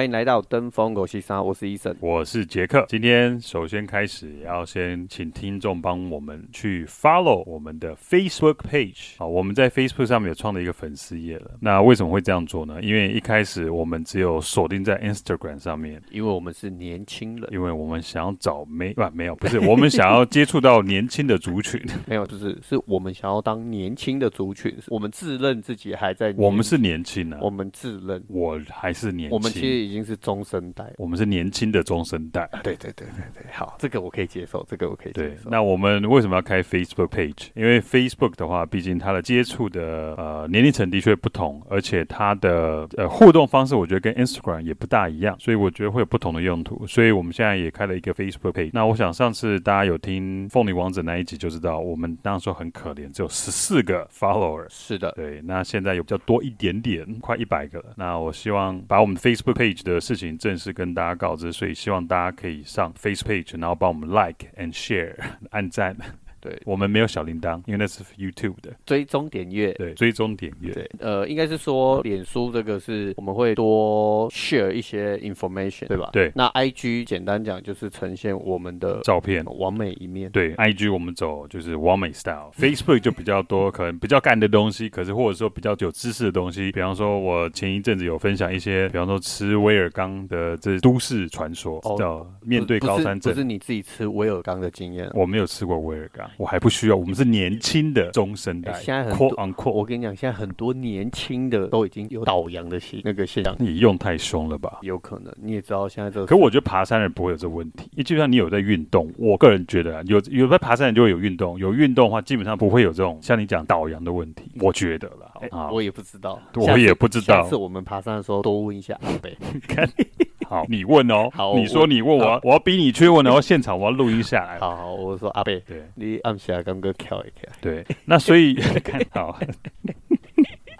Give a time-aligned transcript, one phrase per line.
[0.00, 2.86] 欢迎来到登峰狗西沙，我是医生，我是杰克。
[2.88, 11.50] 今天首先开始要先请听众帮我们去 follow 我们的 Facebook page 啊，我们在 Facebook 上面有创了一个粉丝页了。
[11.60, 12.80] 那为什么会这样做呢？
[12.80, 29.89] 因为一开始我们只有锁定在 Instagram 上面，因为我们是年轻人，因为我们想要找没不、啊、没有不是 我们想要接触到年轻的族群， 没有就是是我们想要当年轻的族群，我们自认自己还在，我们是年轻啊，我们自认我还是年轻，我们其实。
[29.90, 32.48] 已经是中生代，我们是年轻的中生代。
[32.62, 35.50] 对对对对对，好，这个我可以接受，这个我可以接受。
[35.50, 37.48] 那我们为什么要开 Facebook page？
[37.54, 46.86] 因为 Facebook 的话，毕竟它的接触的呃年龄层的确不同，而且它的呃互动方式，我觉得跟 Instagram 也不大一样，所以我觉得会有不同的用途。
[46.86, 48.70] 所以我们现在也开了一个 Facebook page。
[48.72, 54.64] 那我想上次大家有听凤梨王子那一集就知道，我们当时很可怜，只有十四个 follower。
[54.68, 55.40] 是的，对。
[55.42, 57.86] 那现在有比较多一点点，快一百个了。
[57.96, 65.16] 那我希望把我们 Facebook page 的事情正式跟大家告知，所以希望大家可以上 Face Page，然后帮我们 Like and Share，
[65.50, 65.96] 按赞。
[66.40, 69.72] 对，我们没有小铃铛，因为那是 YouTube 的追踪点阅。
[69.74, 70.72] 对，追踪点阅。
[70.72, 76.10] 对，呃，应该是说脸书这个是我们会多 share 一些 information，对吧？
[76.12, 76.32] 对。
[76.34, 80.30] 那 IG 简单讲就是呈现我们的照片，完美一面。
[80.30, 93.32] 对，IG 我们走就是完美 style，Facebook 就比较多可能比较干的东西，可是或者说比较有知识的东西，比方说我前一阵子有分享一些，比方说吃威尔刚的这都市传说，哦、叫面对高山症。
[93.32, 96.29] 不是你自己吃威尔刚的经验，我没有吃过威尔刚。
[96.36, 98.72] 我还不需要，我们是年轻的中生代。
[98.74, 103.54] 现在很多，我跟你讲，现在很多年轻的都已经有倒阳的现那个现象。
[103.58, 104.78] 你用太凶了吧？
[104.82, 106.26] 有可能，你也知道现在这个。
[106.26, 109.10] 可我觉得爬山人不会有这个问题，因为基本上你有在运动。
[109.18, 114.50] 我个人觉得啊，有有在爬山人就会有运动，有运动的话，基本上不会有这种像你讲倒阳的问题。
[114.60, 117.42] 我觉得了，啊，我也不知道，我也不知道。
[117.42, 119.36] 下次我们爬山的时候多问一下阿北。
[120.50, 120.58] 看。
[120.58, 121.30] 好，你问哦。
[121.32, 124.58] 好，你说你问我，我，要逼你去问，然后现场我要录音下来。
[124.58, 127.48] 好，好，我说阿贝，对，你按下刚哥跳一跳。
[127.60, 129.38] 对，那所以 看好。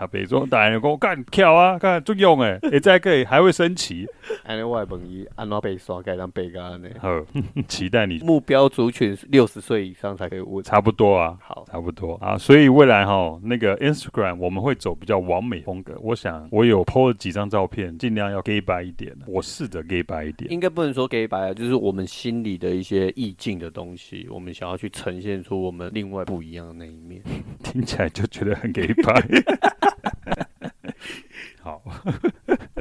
[0.01, 4.07] 阿北说：“大人讲干跳啊，干作用哎，也在可以还会升旗。
[4.45, 6.89] 安尼我问伊，安怎被刷盖当被干呢？
[6.99, 7.23] 好，
[7.69, 11.37] 期待你目标族群六十岁以上才可以问，差不多啊。
[11.43, 12.39] 好，差不多啊。
[12.39, 15.95] 所以未来哈，那个 Instagram 我们会走比较完美风格。
[16.01, 19.15] 我想我有 po 了几张照片，尽量要 gay 白一点。
[19.27, 27.21] 我试着 gay 白一点，应该不能说 gay 白啊，就是我们心里的一些意境的东西，我们想要去呈现出我们另外不一样的那一面。
[27.63, 29.23] 听起来就觉得很 gay 白。”
[31.63, 31.83] 好，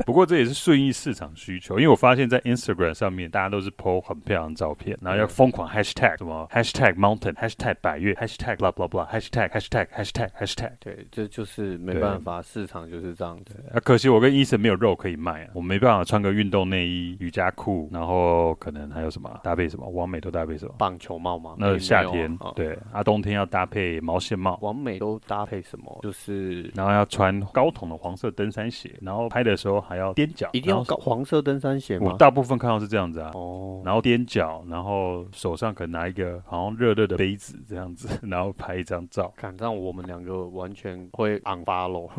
[0.09, 10.29] 不过这也是顺应市场需求，因为我发现，在 Instagram 上面，大家都是 po 很漂亮的照片，然后要疯狂 hashtag 什么 hashtag mountain，hashtag 百月，hashtag blah blah blah，hashtag hashtag hashtag
[10.31, 10.71] hashtag。
[10.79, 13.63] 对，这就是没办法，市场就是这样子。
[13.71, 20.73] 啊，可惜我跟医生没有肉可以卖啊，我没办法穿个运动内衣、瑜伽裤，然后可能还有什么搭配什么，完美都搭配什么？
[20.79, 21.53] 棒球帽吗？
[21.59, 24.57] 那夏天对，啊，冬天要搭配毛线帽。
[24.63, 25.99] 完美都搭配什么？
[26.01, 32.11] 就是然后要穿高筒的黄色登山鞋，然后拍的时候还要踮脚，一定要搞黄色登山鞋吗？
[32.11, 33.31] 我大部分看到是这样子啊。
[33.35, 39.31] 哦，然后踮脚，然后手上可能拿一个好像热热的杯子这样子， 然后拍一张照。
[39.35, 42.09] 看，这样我们两个完全会 unfollow，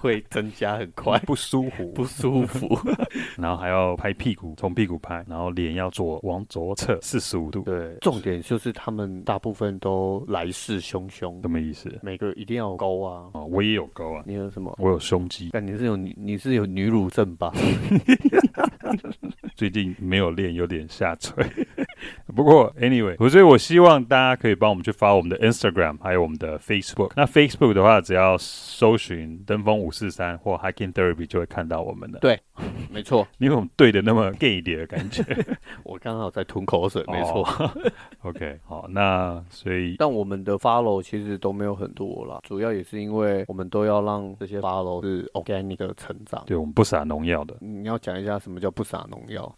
[0.00, 2.78] 会增加很快， 不舒服，不舒服。
[3.36, 7.62] 然后还要拍屁股，从屁股拍，然后脸要左往左侧四十五度。
[7.62, 11.92] 对，重点就是他们大部分都来势汹汹，什么意思？
[12.02, 13.30] 每个一定要有沟啊。
[13.32, 14.22] 哦，我也有沟啊。
[14.26, 14.74] 你有什么？
[14.78, 15.50] 我有胸肌。
[15.52, 17.50] 但你是有你你是有女乳症吧？
[19.56, 21.44] 最近没有练，有点下垂。
[22.34, 27.12] 不过，anyway，所以我希望大家可以帮我们去发我们的 Instagram，还有我们的 Facebook。
[27.16, 32.18] 那 Facebook 的话，只要搜寻“登峰五四三”或 “Hiking Therapy” 就会看到我们的。
[32.20, 32.40] 对，
[32.90, 33.26] 没错。
[33.38, 35.22] 你怎么对的那么 gay 一点的感觉？
[35.84, 37.42] 我刚好在吞口水，没错。
[37.44, 37.70] Oh,
[38.22, 46.42] OK，好，那所以，但我们的 follow 其实都没有很多啦，主要也是因为我们都要让这些 follow 是 organic 的成长。
[46.46, 47.54] 对，我们不撒农药的。
[47.60, 49.54] 你要讲一下什么叫不撒农药？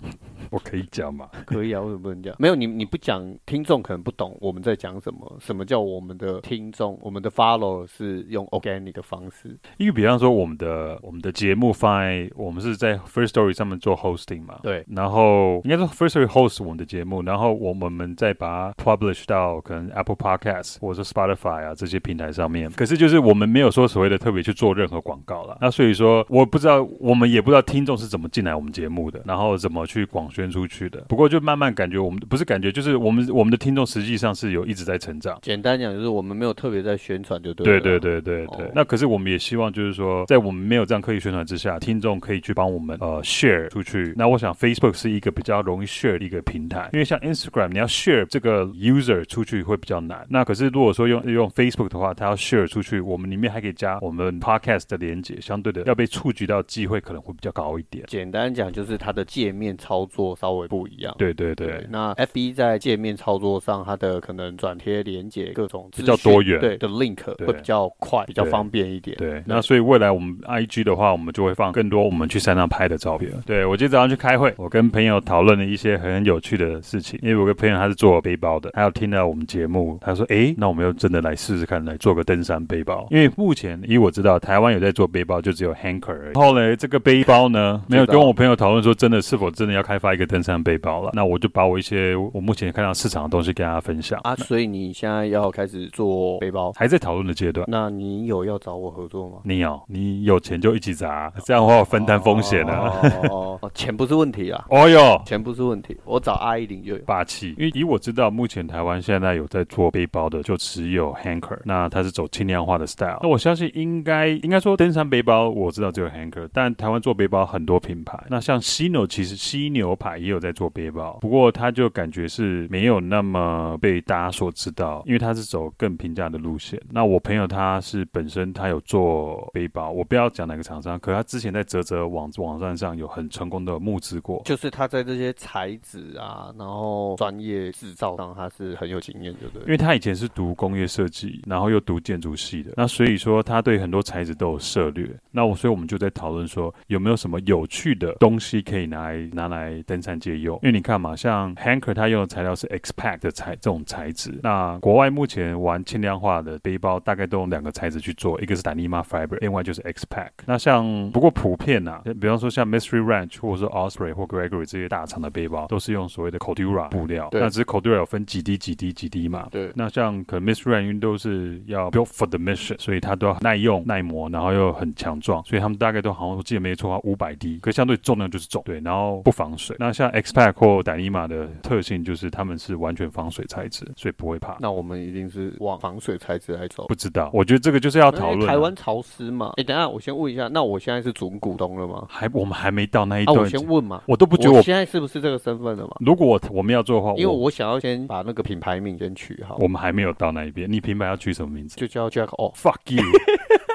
[0.51, 1.29] 我可以讲吗？
[1.47, 2.35] 可以啊，为什么不能讲？
[2.39, 2.67] 没有你。
[2.67, 5.37] 你不讲，听众可能不懂我们在讲什么。
[5.41, 6.99] 什么叫我们的听众？
[7.01, 9.57] 我们的 follow 是用 organic 的方式。
[9.79, 14.59] 因为比方说，我们的我们的节目放在我们是在 First Story 上面做 hosting 嘛？
[14.63, 14.85] 对。
[14.89, 22.71] 然后应该说 First Story host 我们的节目，然后我们再把它 publish 到可能 Apple Podcast 或者是 Spotify 啊这些平台上面。
[22.73, 25.57] 可是就是我们没有说所谓的特别去做任何广告了。
[25.61, 31.01] 那所以说，我不知道，我们也不知道听众是怎么进来我们节目的，然后怎么去广宣出去的。
[31.09, 35.39] 不过就慢慢感觉我们不是感觉，就是我们我们的听众实际上是有一直在成长。
[35.43, 37.67] 简单讲就是我们没有特别在宣传，就对。
[37.67, 38.67] 对对对对对。
[38.67, 44.13] 哦、那可是我们也希望就是说，在我们没有这样刻意宣传之下，听众可以去帮我们呃 share 出去。
[44.17, 50.27] 那我想 Facebook 是一个比较容易 share 的一个平台，因为像 Instagram 你要 share 这个 user 出去会比较难。
[50.29, 58.05] 那可是如果说用用 Facebook 的话，它要 share 出去，我们里面还可以加我们 podcast 的连接，相对的要被触及到机会可能会比较高一点。
[58.07, 61.15] 简单讲就是它的界面操作稍微不一样。
[61.19, 61.67] 对对对。
[61.67, 69.17] 对那 FB 在界面操作上，它的可能转贴连接各种比较多元，对的 link 会比较快，比较方便一点。
[69.17, 73.31] 对，对那所以未来我们 IG 的话，我们就会放更多我们去山上拍的照片。
[73.45, 77.19] 对，我今天早上去开会，我跟朋友讨论了一些很有趣的事情。
[77.23, 86.33] 因为我个朋友他是做背包的，他要听到我们节目，他说：“哎，那我们要真的来试试看，来做个登山背包。”因为目前以我知道，台湾有在做背包，就只有 Hanker 而已。
[86.35, 91.11] 然后呢，这个背包呢，没有跟我朋友讨论说，真的是否真的要开发一个登山背包了。
[91.15, 91.96] 那我就把我一些
[92.33, 94.35] 我目前看到市场的东西跟大家分享啊。
[94.37, 97.67] 所以你现在要开始做背包，还在讨论的阶段。
[97.69, 99.39] 那你有要找我合作吗？
[99.45, 102.91] 你有，你有钱就一起砸，这样的话我分担风险了。
[103.31, 104.67] 哦哦，钱不是问题啊。
[104.71, 106.99] 哦哟，钱不是问题，我找阿一零就有。
[107.05, 111.59] 霸气，因为以我知道，目前台湾现在有在做背包的，就只有 Hanker。
[111.65, 113.19] 那它是走轻量化的 style。
[113.23, 116.49] 那我相信应该应该说登山背包，我知道只有 Hanker。
[116.53, 126.81] 但台湾做背包很多品牌，那像犀牛其实犀牛牌也有在做背包，不过它就感觉是没有那么被大家所知道，因为他是走更平价的路线。
[126.91, 139.63] 那我朋友他是本身他有做背包，我不要讲哪个厂商，可他之前在泽泽网网站上有很成功的募资过，就是他在这些材质啊，然后专业制造上他是很有经验，对不对？
[139.63, 145.07] 因为他以前是读工业设计，然后又读建筑系的，那所以说他对很多材质都有涉猎。
[145.31, 150.57] 那我所以我们就在讨论说，有没有什么有趣的东西可以拿来拿来登山借用？
[150.63, 151.55] 因为你看嘛，像
[151.95, 160.31] 他用的材料是 X-Pack 的材这种材质，那国外目前玩轻量化的背包，大概都用两个材质去做，一个是 Dyneema Fiber，另外就是 X-Pack。
[160.47, 167.29] 那像不过普遍呐、啊，比方说像 Mystery Ranch 或者说 Osprey 或 Gregory 这些大厂的背包，都是用所谓的 Cordura 布料。
[167.31, 169.49] 对那只是 Cordura 有分几滴几滴几滴嘛？
[169.51, 169.71] 对。
[169.75, 179.77] 那像可能 Mystery Ranch 都是要 Built for the Mission，所以它都要耐用耐磨，然后又很强壮，所以他们大概都好像我记得没错，五百滴，可相对重量就是重，对，然后不防水。
[179.79, 184.57] 那像 X-Pack 或 Dyneema 的特性就是他们是完全防水材质，所以不会怕。
[184.61, 186.87] 那我们一定是往防水材质来走。
[186.87, 188.53] 不知道，我觉得这个就是要讨论、啊。
[188.53, 189.53] 台湾潮湿嘛？
[189.57, 192.07] 哎，等下我先问一下，那我现在是准股东了吗？
[192.09, 193.37] 还我们还没到那一段。
[193.37, 195.97] 啊、我先问嘛，我都不觉得我，我现在是不是这个身份了嘛？
[195.99, 199.57] 如果我我们要做的话，因为我想要先把那个品牌名先取好。
[199.59, 201.77] 我们还没有到那一边，你品牌要取什么名字？
[201.77, 202.55] 就叫 Jack Off。
[202.55, 203.03] Fuck you！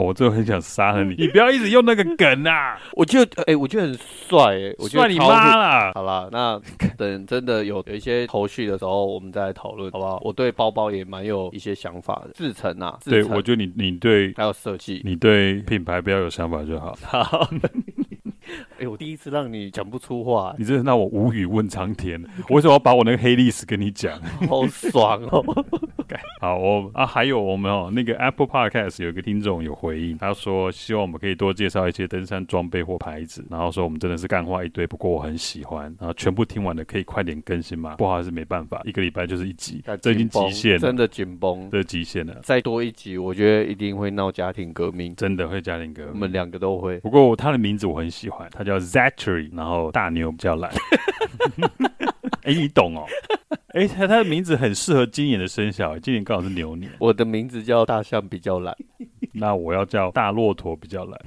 [0.00, 1.14] 我最后很想杀了你！
[1.16, 2.78] 你不要一直用那个梗啊！
[2.94, 5.92] 我觉得，哎、欸，我觉得很帅，哎，帅你妈了！
[5.94, 6.60] 好了，那
[6.96, 10.20] 等真的有有一些头绪的时候，我们再来讨论，好不好？
[10.24, 16.96] 我对包包也蛮有一些想法的，制成啊，对，我觉得你你对还有设计，你对品牌比较有想法就好。
[17.02, 17.50] 好。
[18.76, 22.22] 哎、欸，我第一次让你讲不出话、欸，你真的让我无语问苍天。
[22.48, 24.20] 我为什么要把我那个黑历史跟你讲？
[24.48, 25.44] 好爽哦！
[26.40, 35.84] 好，我啊，还有我们哦，那个 Apple Podcast 有一个听众有回应，他说希望我们可以多介绍一些登山装备或牌子，然后说我们真的是干话一堆，不过我很喜欢。
[35.98, 37.96] 然后全部听完了，可以快点更新吗？
[37.96, 42.38] 不好意思，没办法，一个礼拜就是一集，这已经极限了，真的紧绷，这极限了。
[42.42, 46.98] 再多一集，我觉得一定会闹家庭革命，真的会家庭革命，我们两个都会。
[47.00, 50.70] 不过他的名字我很喜欢，他叫 Zachary，然后大牛比较懒。
[52.42, 53.04] 哎、欸，你懂哦？
[53.68, 56.90] 哎、欸，他他的名字很适合今年的生肖，今年刚好是牛年。
[56.98, 58.76] 我的名字叫大象比较懒，
[59.32, 61.20] 那我要叫大骆驼比较懒。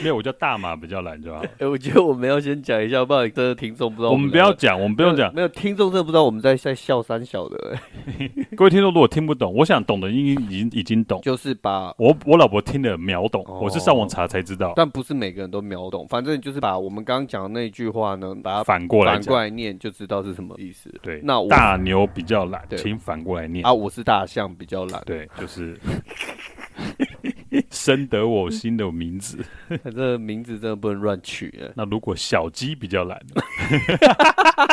[0.00, 1.40] 没有，我叫大马比较懒就好。
[1.40, 4.22] 哎、欸，我觉得我们要先讲一下，不然真的听众不知道我们。
[4.22, 5.32] 我们不要讲，我们不用讲。
[5.34, 7.78] 没有听众真的不知道我们在在笑三小的。
[8.56, 11.20] 各位听众如果听不懂，我想懂的应该已经已经懂。
[11.20, 14.72] 就是把我我老婆听的秒懂，哦、我是上网查才知道。
[14.76, 20.92] 但不是每个人都秒懂，反正就是把我们刚刚讲的那句话呢，把它反过来反过来念，就知道是什么意思。
[21.02, 25.02] 对，那我大牛比较懒，请反过来念啊，我是大象比较懒。
[25.04, 25.78] 对，就是。
[27.70, 29.38] 深得我心的名字，
[29.94, 31.52] 这名字真的不能乱取。
[31.74, 33.20] 那如果小鸡比较懒，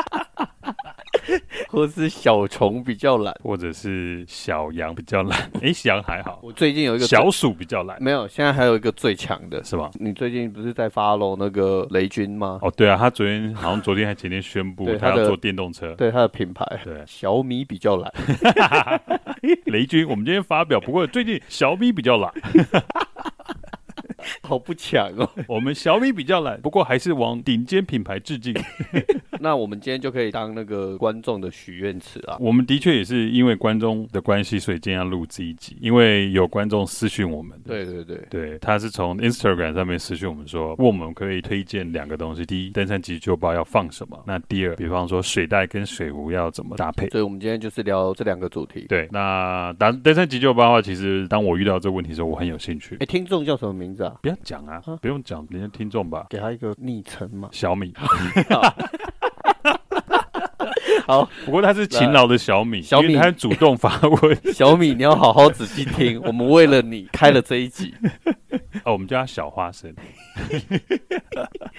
[1.69, 5.39] 或是小虫比较懒，或者是小羊比较懒。
[5.61, 6.39] 哎，小羊还好。
[6.43, 8.27] 我最近有一个小鼠比较懒，没有。
[8.27, 9.89] 现在还有一个最强的，是吧？
[9.99, 12.59] 你最近不是在 follow 那个雷军吗？
[12.61, 18.11] 哦，对啊，他昨天好像昨天还前天宣布他要做电动车，对他的品牌，对小米比较懒。
[19.65, 22.31] 雷军，我们今天发表，不过最近小米比较懒。
[24.43, 25.29] 好不强哦。
[25.47, 28.53] 我们小米比较懒，不过还是往顶尖品牌致敬。
[29.39, 32.37] 那我们今天就可以当那个观众的许愿池啊。
[32.39, 37.59] 我们的确也是因为观众的关系，所以今天要录这一集，因为有观众私讯我们。
[37.65, 47.09] 对对对对，他是从 Instagram 上面私讯我们说，问我们可以推荐两个东西：第一，登山急救包要放什么；那第二，比方说水袋跟水壶要怎么搭配。
[47.09, 48.85] 所以我们今天就是聊这两个主题。
[48.89, 52.97] 对，那当登山急救包的话，其实当我遇到这个问题的时候，我很有兴趣。
[52.99, 54.15] 哎，听众叫什么名字啊？
[54.21, 57.49] 不要讲啊，啊不用讲，人家听众吧，给他一个昵称嘛。
[57.51, 57.93] 小米。
[61.09, 64.37] 好，不过他是勤劳的小米，小米他主动发问。
[64.53, 67.91] 小米，你要好好仔细听，我们为了你开了这一集。
[68.85, 69.93] 哦，我们叫他小花生。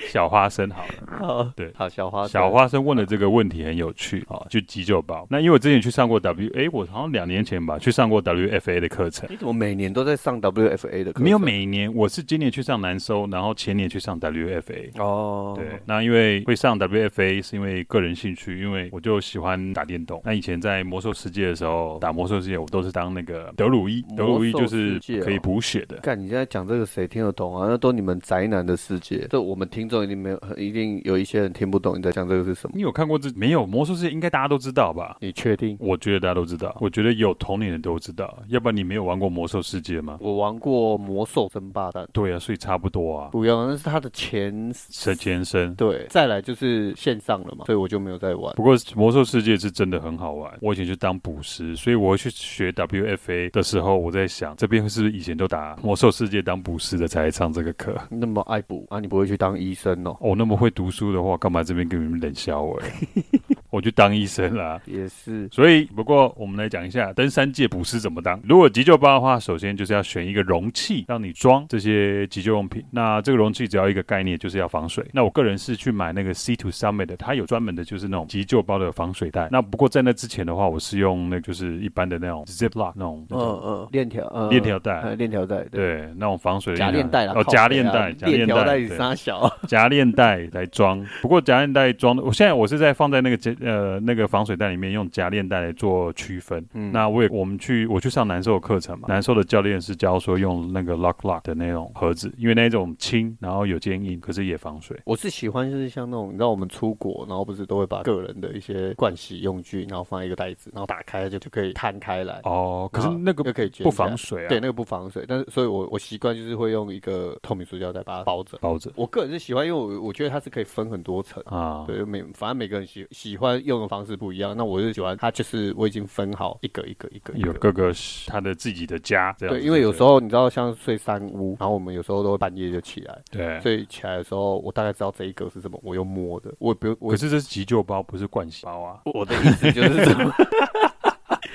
[0.08, 5.26] 小花生好了，好，对，好，小花生，小花生问的这个问题很有趣啊，就急救包。
[5.28, 9.28] 那因为我之前去上过 W，哎，我好像两年前吧，去上过 WFA 的课程。
[9.30, 11.22] 你怎么每年都在上 WFA 的课程？
[11.22, 14.98] 没有每年，我是今年去上南收，然后前年去上 WFA。
[14.98, 20.20] 哦，对，那因为会上 WFA 是因为个人兴趣，因为我就喜欢打电动。
[20.24, 25.98] 那以前在魔兽世界的时候打魔兽世界，我都是当那个德鲁伊，德鲁伊就是可以补血的。
[25.98, 27.68] 干，你现在讲这个谁听得懂啊？
[27.68, 29.26] 那都你们宅男的世界。
[29.30, 32.72] 这我们听众一定没有，一定有一些人听不懂你在讲这个是什么。
[32.74, 33.64] 你有看过这没有？
[33.64, 35.16] 魔兽世界应该大家都知道吧？
[35.20, 35.76] 你确定？
[35.78, 36.76] 我觉得大家都知道。
[36.80, 40.18] 我觉得有童年的都知道，要不然你没有玩过魔兽世界吗？
[40.20, 42.08] 我玩过魔兽争霸战。
[42.12, 43.28] 对啊，所以差不多啊。
[43.30, 45.74] 不要，那是它的前是前身。
[45.76, 48.54] 对，再来就是线上了嘛，所以我就没有再玩。
[48.56, 50.52] 不过魔兽世界是真的很好玩。
[50.60, 57.96] 我以前去当捕食，所以我去学 WFA 的时候，我在想这边是不是以前都打魔兽世界当补师的才来上这个课？
[58.10, 60.16] 那么爱补啊，你不会去当医生哦？
[60.20, 62.72] 哦，那么会读书的话，干嘛这边给你们冷笑话？
[63.70, 65.48] 我去当医生啦，也是。
[65.50, 68.40] 所以，不过我们来讲一下登山界补师怎么当。
[68.44, 72.84] 如果急救包的话，首先就是要选一个容器，让你装这些急救用品。
[72.90, 75.04] 那这个容器只要一个概念，就是要防水。
[75.12, 79.48] 那我个人是去买那个 Sea to Summit 的，它有专门的，就是那种急救包的防水袋。
[79.50, 91.04] 那不过在那之前的话，我是用那就是一般的那种 Ziploc 那种，嗯嗯，链条，链条带，链条带，对，那种防水的夹链袋哦，夹链袋，链条带杀小，夹链袋来装。
[91.22, 94.40] 不过夹链袋装的，我现在我是在放在那个夹呃那个防。
[94.40, 96.66] 水袋里面用夹链袋来做区分。
[96.72, 104.98] 嗯，那我也我们去我去上难受的课程嘛，难受的教练是教说用那个 lock lock 的那种盒子，因为那种轻，然后有坚硬，可是也防水。
[105.04, 112.40] 我是喜欢就是像那种，你知道我们出国，然后不是都会把个人的一些盥洗用具，然后放在一个袋子，然后打开就就可以摊开来。
[112.42, 114.48] 哦，可是那个可以不防水啊？
[114.48, 118.58] 对，那个不防水，但是所以我我习惯就是会用一个透明塑胶袋把它包着。
[118.60, 118.90] 包着。
[118.96, 121.84] 我个人是喜欢，因为我我觉得它是可以分很多层啊。
[121.86, 125.16] 对，每反正每个人喜喜欢用的方式不一样，那我就喜欢。
[125.16, 127.92] 它就是我已经分好一个一个一个，有各个
[128.26, 129.54] 他的自己的家这样。
[129.54, 133.18] 对，因为有时候你知道，像睡三屋，然后我们有时候都会半夜就起来。
[133.30, 136.52] 对，所以起来的时候，我大概知道这一个是什么，我又摸的。
[136.58, 139.00] 我不，可是这是急救包，不是灌洗包啊。
[139.04, 140.32] 我的意思就是这么。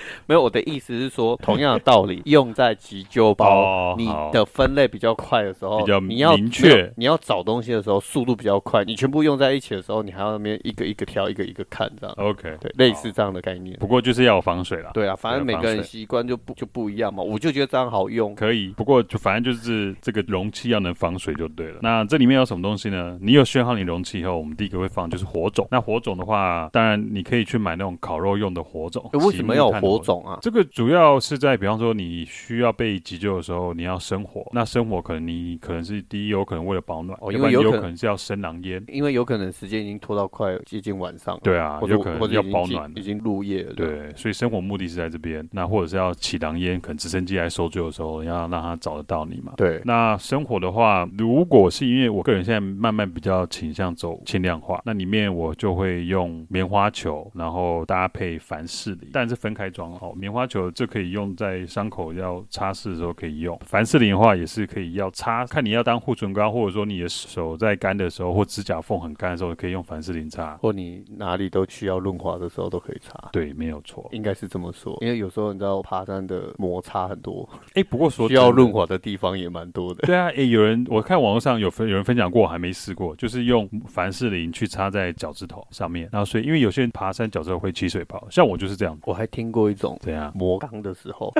[0.27, 8.83] 没有，我的意思是说， 同样的道理，用在急救包，你的分类比较快的时候，比较你要明确，你要找东西的时候，速度比较快。
[8.85, 12.15] 你全部用在一起的时候，你还要那边一个一个挑，一个一个看，这样。
[12.17, 13.77] OK，对，类似这样的概念。
[13.79, 14.91] 不过就是要有防水啦。
[14.93, 17.23] 对啊，反正每个人习惯就不就不一样嘛。
[17.23, 18.69] 我就觉得这样好用，可以。
[18.77, 21.79] 不过就反正就是这个容器要能防水就对了。
[21.81, 23.17] 那这里面有什么东西呢？
[23.21, 25.67] 你有选好你容器以后，我们第一个会放就是火种。
[25.71, 29.09] 那火种的话，当然你可以去买那种烤肉用的火种。
[29.13, 30.39] 为什么要火种啊？
[30.41, 31.19] 这个主要。
[31.25, 73.13] 是在比方说你需要被急救的时候，你要生火，那生火可能你可能是第一有可能为了保暖，哦，因为有可能是要生狼烟，因为有可能时间已经拖到快接近晚上了，对啊，有可能要保暖，已经入夜了，对，所以生火目的是在这边，那或者是要起狼烟，可能直升机来搜救的时候要让他找得到你嘛，对，那生火的话，如果是因为我个人现在慢慢比较倾向走轻量化，那里面我就会用棉花球，然后搭配凡士林，但是分开装哦，棉花球这可以用在伤口要擦拭的时候可以用，凡士林的话也是可以要擦，看你要当护唇膏，或者说你的手在干的时候，或指甲缝很干的时候，可以用凡士林擦，或你哪里都需要润滑的时候都可以擦。
[73.31, 80.01] 对，没有错，应该是这么说，因为有时候你知道爬山的摩擦很多，哎，不过说需要润滑的地方也蛮多的。
[80.07, 91.33] 对啊，哎，有人我看网络上有分有人分享过，我还没试过，就是用凡士林去擦在脚趾头上面，然后所以因为有些人爬山脚趾头会起水泡，像我就是这样，我还听过一种怎样磨钢的时候。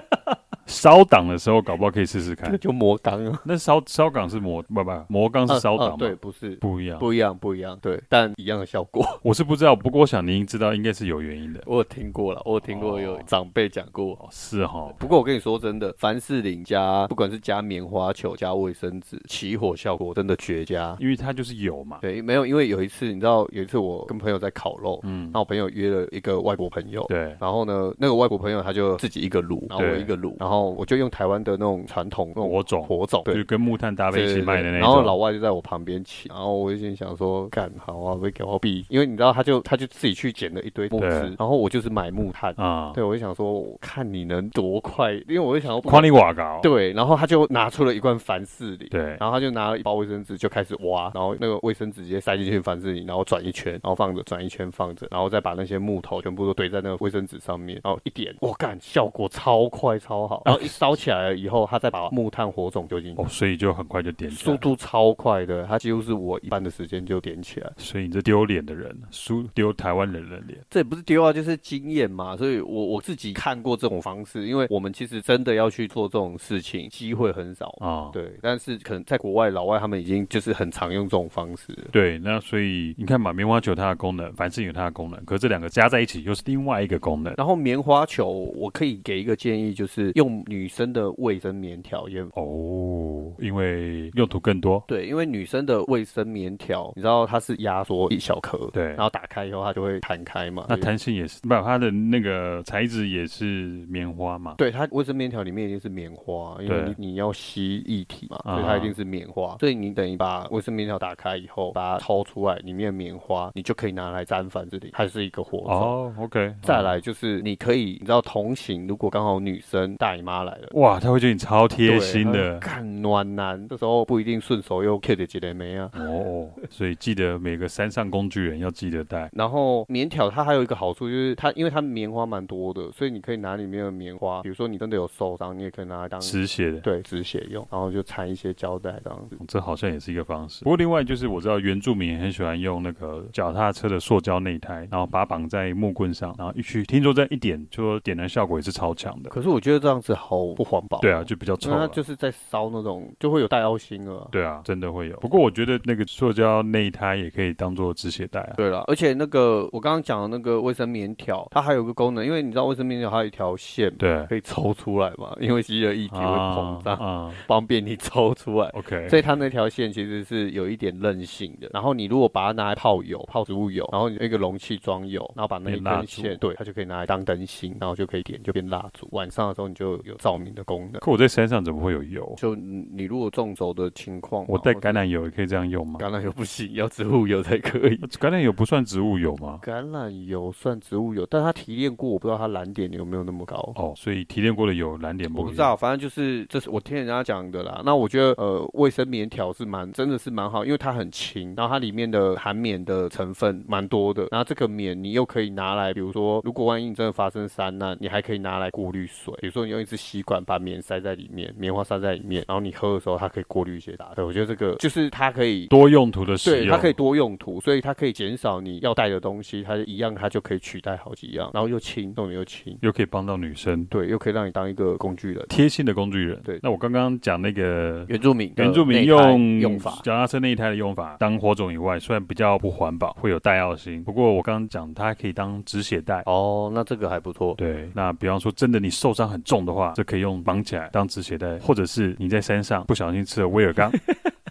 [0.66, 2.56] 烧档的时候，搞不好可以试试看。
[2.60, 3.42] 就磨缸啊？
[3.46, 5.96] 那烧烧岗是磨不不磨缸是烧档吗？
[5.98, 7.78] 对，不是不一样，不一样，不一样。
[7.82, 9.06] 对，但一样的效果。
[9.22, 11.62] 我是不知道，不过我想您知道，应该是有原因的。
[11.66, 14.14] 我有听过了，我有听过有长辈讲过。
[14.14, 14.92] 哦，是哈。
[14.98, 22.00] 不过我跟你说真的，凡士林加不管是加棉花球加卫生纸，起火效果真的绝佳，因为它就是有嘛。
[22.02, 34.82] 对，没有，因为有一次你知道，有一次我跟朋友在烤肉，嗯，那我朋友约了一个外国朋友，对，然后呢，那个外国朋友他就自己一个炉，然后我一个炉，然后我就用台湾的那种传统那种火种，火种，对，就跟木炭搭配一起卖的那种。
[34.82, 42.54] 然后老外就在我旁边起，然后我就心想说，干好啊，会给我币，因为你知道，他就他就自己去捡了一堆木枝，然后我就是买木炭。
[42.58, 87.34] 啊，对，我就想说，我看你能多快，因为我就想要夸你瓦高，对，然后他就拿出了一罐凡士林，对，然后他就拿了一包卫生纸就开始挖，然后那个卫生纸直接塞进去凡士林，然后转一圈，然后放着，转一圈放着，然后再把那些木头全部都堆在那个卫生纸上面，然后一点，我干，效果超快超好，然后一烧起来了以后，他再把木炭火种丢进去，哦，所以就很快就点起来，速度超快的，他几乎是我一半的时间就点起来，所以你这丢脸的人，输丢台湾人的脸，这也不是丢啊，就是经验嘛，所以我我自己看过这种方式，因为我们其实真的要去做这种事情，机会很少啊，哦、对，但是可能在国外老外他们已经就是很常用这种方式，对，那所以你看嘛，棉花球它的功能，凡事有它的功能，可是这两个加在一起又是另外一个功能。
[87.38, 94.84] 然后棉花球，我可以给一个建议，就是用女生的卫生棉条也哦，因为用途更多。
[94.88, 100.66] 对，因为女生的卫生棉条，你知道它是压缩一小颗，对，然后打开以后它就会弹开嘛。
[100.70, 104.56] 那弹性也是，不，它的那个材质也是棉花嘛？
[104.58, 109.46] 对，它卫生棉条里面一定是棉花，因为你你要吸液体嘛，所以它一定是棉花。
[109.46, 115.72] 啊、所以你等于把卫生棉条打开以后，把它掏出来，里面的棉花你就可以拿来粘反这里，它是一个活动。
[115.72, 116.54] 哦，OK。
[116.62, 123.68] 再来就是你可以，你知道同行，如果刚好女生大姨妈来了，哇，他会觉得你超贴心的，看暖男。
[123.70, 125.90] 这时候不一定顺手又的几类没啊。
[125.94, 129.30] 哦，所以记得每个山上工具人要记得带。
[129.34, 139.38] 然后棉条它还有一个好处就是它，因为它棉花蛮多的，所以你可以拿里面的棉花，比如说你真的有受伤，你也可以拿来当止血的，对，止血用，然后就缠一些胶带这样子。
[139.48, 140.64] 这好像也是一个方式。
[140.64, 149.30] 不过另外就是我知道原住民也很喜欢用那个脚踏车的塑胶内胎，然后把它绑在木棍上，然后一去听说这一点，就说点燃效果也是超强的。
[149.30, 151.00] 可是我觉得这样子好不环保。
[151.00, 151.72] 对啊，就比较臭。
[151.72, 154.28] 它就是在烧那种，就会有带凹心了。
[154.32, 155.18] 对啊，真的会有。
[155.18, 158.54] 不过我觉得那个塑胶内胎也可以当做止血带啊。
[158.58, 168.68] 对了，而且那个我刚刚讲的那个卫生棉条，它还有个功能，因为你知道卫生棉条它有一条线，对，可以抽出来嘛， 因为吸热液体会膨胀，啊，方便你抽出来。
[168.76, 171.70] OK，所以它那条线其实是有一点韧性的。
[171.74, 179.08] 然后你如果把它拿来泡油、泡植物油，然后你那个容器装油，然后把那一根线，对，它就可以拿来当灯芯，然后就可以点，就变蜡烛。
[179.12, 181.00] 晚上的时候你就有照明的功能。
[181.02, 182.34] 可我在山上怎么会有油？
[182.38, 186.00] 就你如果纵轴的情况，我带橄榄油也可以这样用吗？
[186.00, 187.98] 橄榄油不行，要植物油才可以。
[187.98, 189.60] 橄榄油不算植物油吗？
[189.64, 193.74] 橄榄油算植物油，但它提炼过，我不知道它燃点有没有那么高。
[193.76, 195.42] 哦，所以提炼过的油燃点不？
[195.42, 197.82] 我不知道，反正就是这是我听人家讲的啦。
[197.86, 204.28] 那我觉得呃，卫生棉条是蛮真的是蛮好，因为它很轻，然后它里面的含棉的成分蛮多的。
[204.32, 209.34] 然后这个棉你又可以拿来，比如说如果万一你真的发生山难，你还可以拿来过滤水。
[209.42, 214.14] 比如说你用一支吸管把棉塞在里面，棉花塞在里面，然后你喝的时候它可以过滤一些杂。
[214.16, 226.42] 对，我觉得这个就是它可以多用途的使用，对，它可以多用途，所以它可以减少你要带的东西，它一样它就可以取代好几样，然后又轻，重点又轻，又可以帮到女生，对，又可以让你当一个工具人，贴心的工具人。
[226.44, 236.24] 对，那我刚刚讲那个原住民，原住民用用法，脚踏车那一胎的用法当火种以外，虽然比较不环保，会有带药性，不过我刚刚讲它还可以当止血带。
[236.26, 237.54] 哦，那这个还不错。
[237.58, 243.92] 对，那比方说真的你受伤很重的话，就可以用绑起来当止血带，或者是你在山上不小心吃了威尔刚。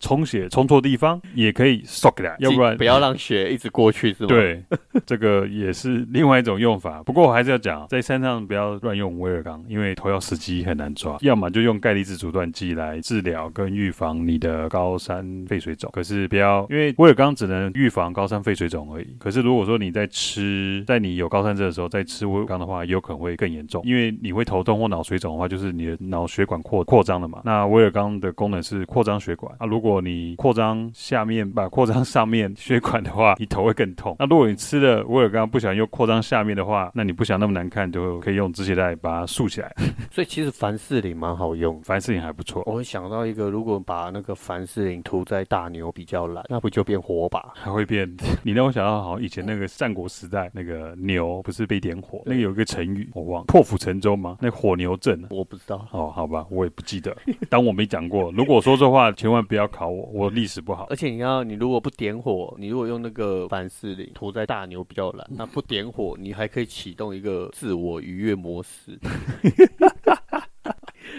[0.05, 4.29] 充血充错地方也可以 soak 的，要不然不要让血一直过去是吗？
[4.29, 4.63] 对，
[5.07, 7.03] 这个也是另外一种用法。
[7.03, 11.17] 不过我还是要讲，在山上不要乱用威尔刚，因为头药司机很难抓。
[11.23, 15.91] 要么就用钙离子阻断剂来治疗跟预防你的高山肺水肿。
[15.95, 19.07] 可是不要，因为威尔刚只能预防高山肺水肿而已。
[19.19, 27.41] 可是如果说你在吃，在你有高山症的时候再吃威尔刚的话，有可能会更严重，因为你会头痛或脑水肿的话，就是你的脑血管扩扩张了嘛。
[27.45, 34.17] 那威尔刚的功能是扩张血管啊，如果果你扩张下面，把扩张上面血管的话，你头会更痛。
[34.19, 39.73] 那如果你吃了威尔刚不想用扩张下面的话，那你不想那么难看，就可以用止血带把它竖起来。
[40.11, 42.65] 所以其实凡士林蛮好用，凡士林还不错。
[42.67, 47.53] 我会想到一个，如果把那个凡士林涂在大牛比较懒，那不就变火把？
[47.55, 48.13] 还会变？
[48.43, 54.39] 你让我想到好像以前那个战国时代那个牛不是被点火，那个有一个成语我忘了，破釜沉舟吗？
[54.41, 55.87] 那火牛阵我不知道。
[55.93, 57.17] 哦，好吧，我也不记得。
[57.49, 60.87] 当我没讲过，如果说这话，千万不要考我，我历史不好。
[60.89, 68.97] 而且你要，你如果不点火，你如果用那个凡士林涂在大牛比较蓝，那不点火，你还可以启动一个自我愉悦模式。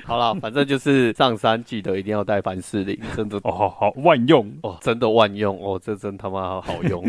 [0.06, 7.04] 好了，反正就是上山记得一定要带凡士林，真的哦，好好万用哦，真的万用哦，这真他妈好好用。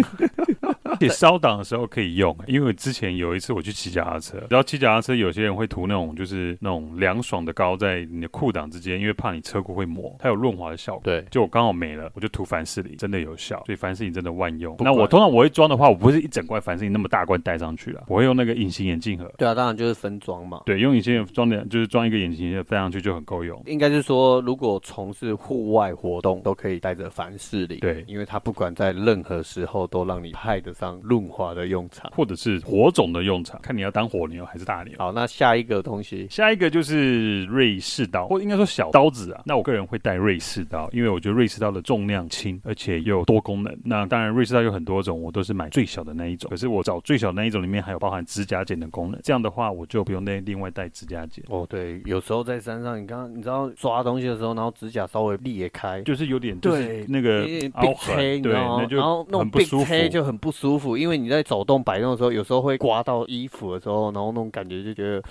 [0.96, 11.02] 而且烧档的时候可以用，因为之前有一次我去骑脚踏车，然后骑脚踏车有些人会涂那种就是那种凉爽的膏在你的裤档之间，因为怕你车库会磨，它有润滑的效果。
[11.04, 14.76] 对，就我刚好没了，我就涂凡士林，真的有效，所以凡士林真的万用。
[14.80, 19.32] 那我通常我会装的话，我不是一整罐凡士林那么大罐带上去了，我会用那个隐形眼镜盒。
[19.38, 20.62] 对啊，当然就是分装嘛。
[20.66, 23.60] 对，用隐形眼镜装点就是装一个隐形眼镜带上去就很够用。
[23.66, 27.80] 应该是说，如果从事户外活动，都可以带着凡士林。
[27.80, 34.92] 对，因为它不管在任何时候都让你派得上润滑的用场，或者是火种的用场，看你要当火牛还是大牛。
[34.98, 39.42] 好，那下一个东西，下一个就是瑞士刀，或应该说小刀子啊。
[39.44, 43.76] 那我个人会带瑞士刀，因为我觉得瑞士刀的重量轻，而且又多功能。
[43.84, 46.50] 那当然，瑞士刀有很多种，我都是买最小的那一种。
[46.50, 51.44] 可是我找最小的那一种里面还有包含指甲剪的功能，这样的话我就不用再另外带指甲剪。
[51.48, 62.26] 哦，对，有时候在山上，你刚刚你知道抓东西的时候，然后指甲稍微裂开，就是有点对那个凹痕，对，那就然后那种被黑就很不舒服，因为你在走动摆动的时候。
[62.36, 65.22] 有时候会刮到衣服的时候，然后那种感觉就觉得，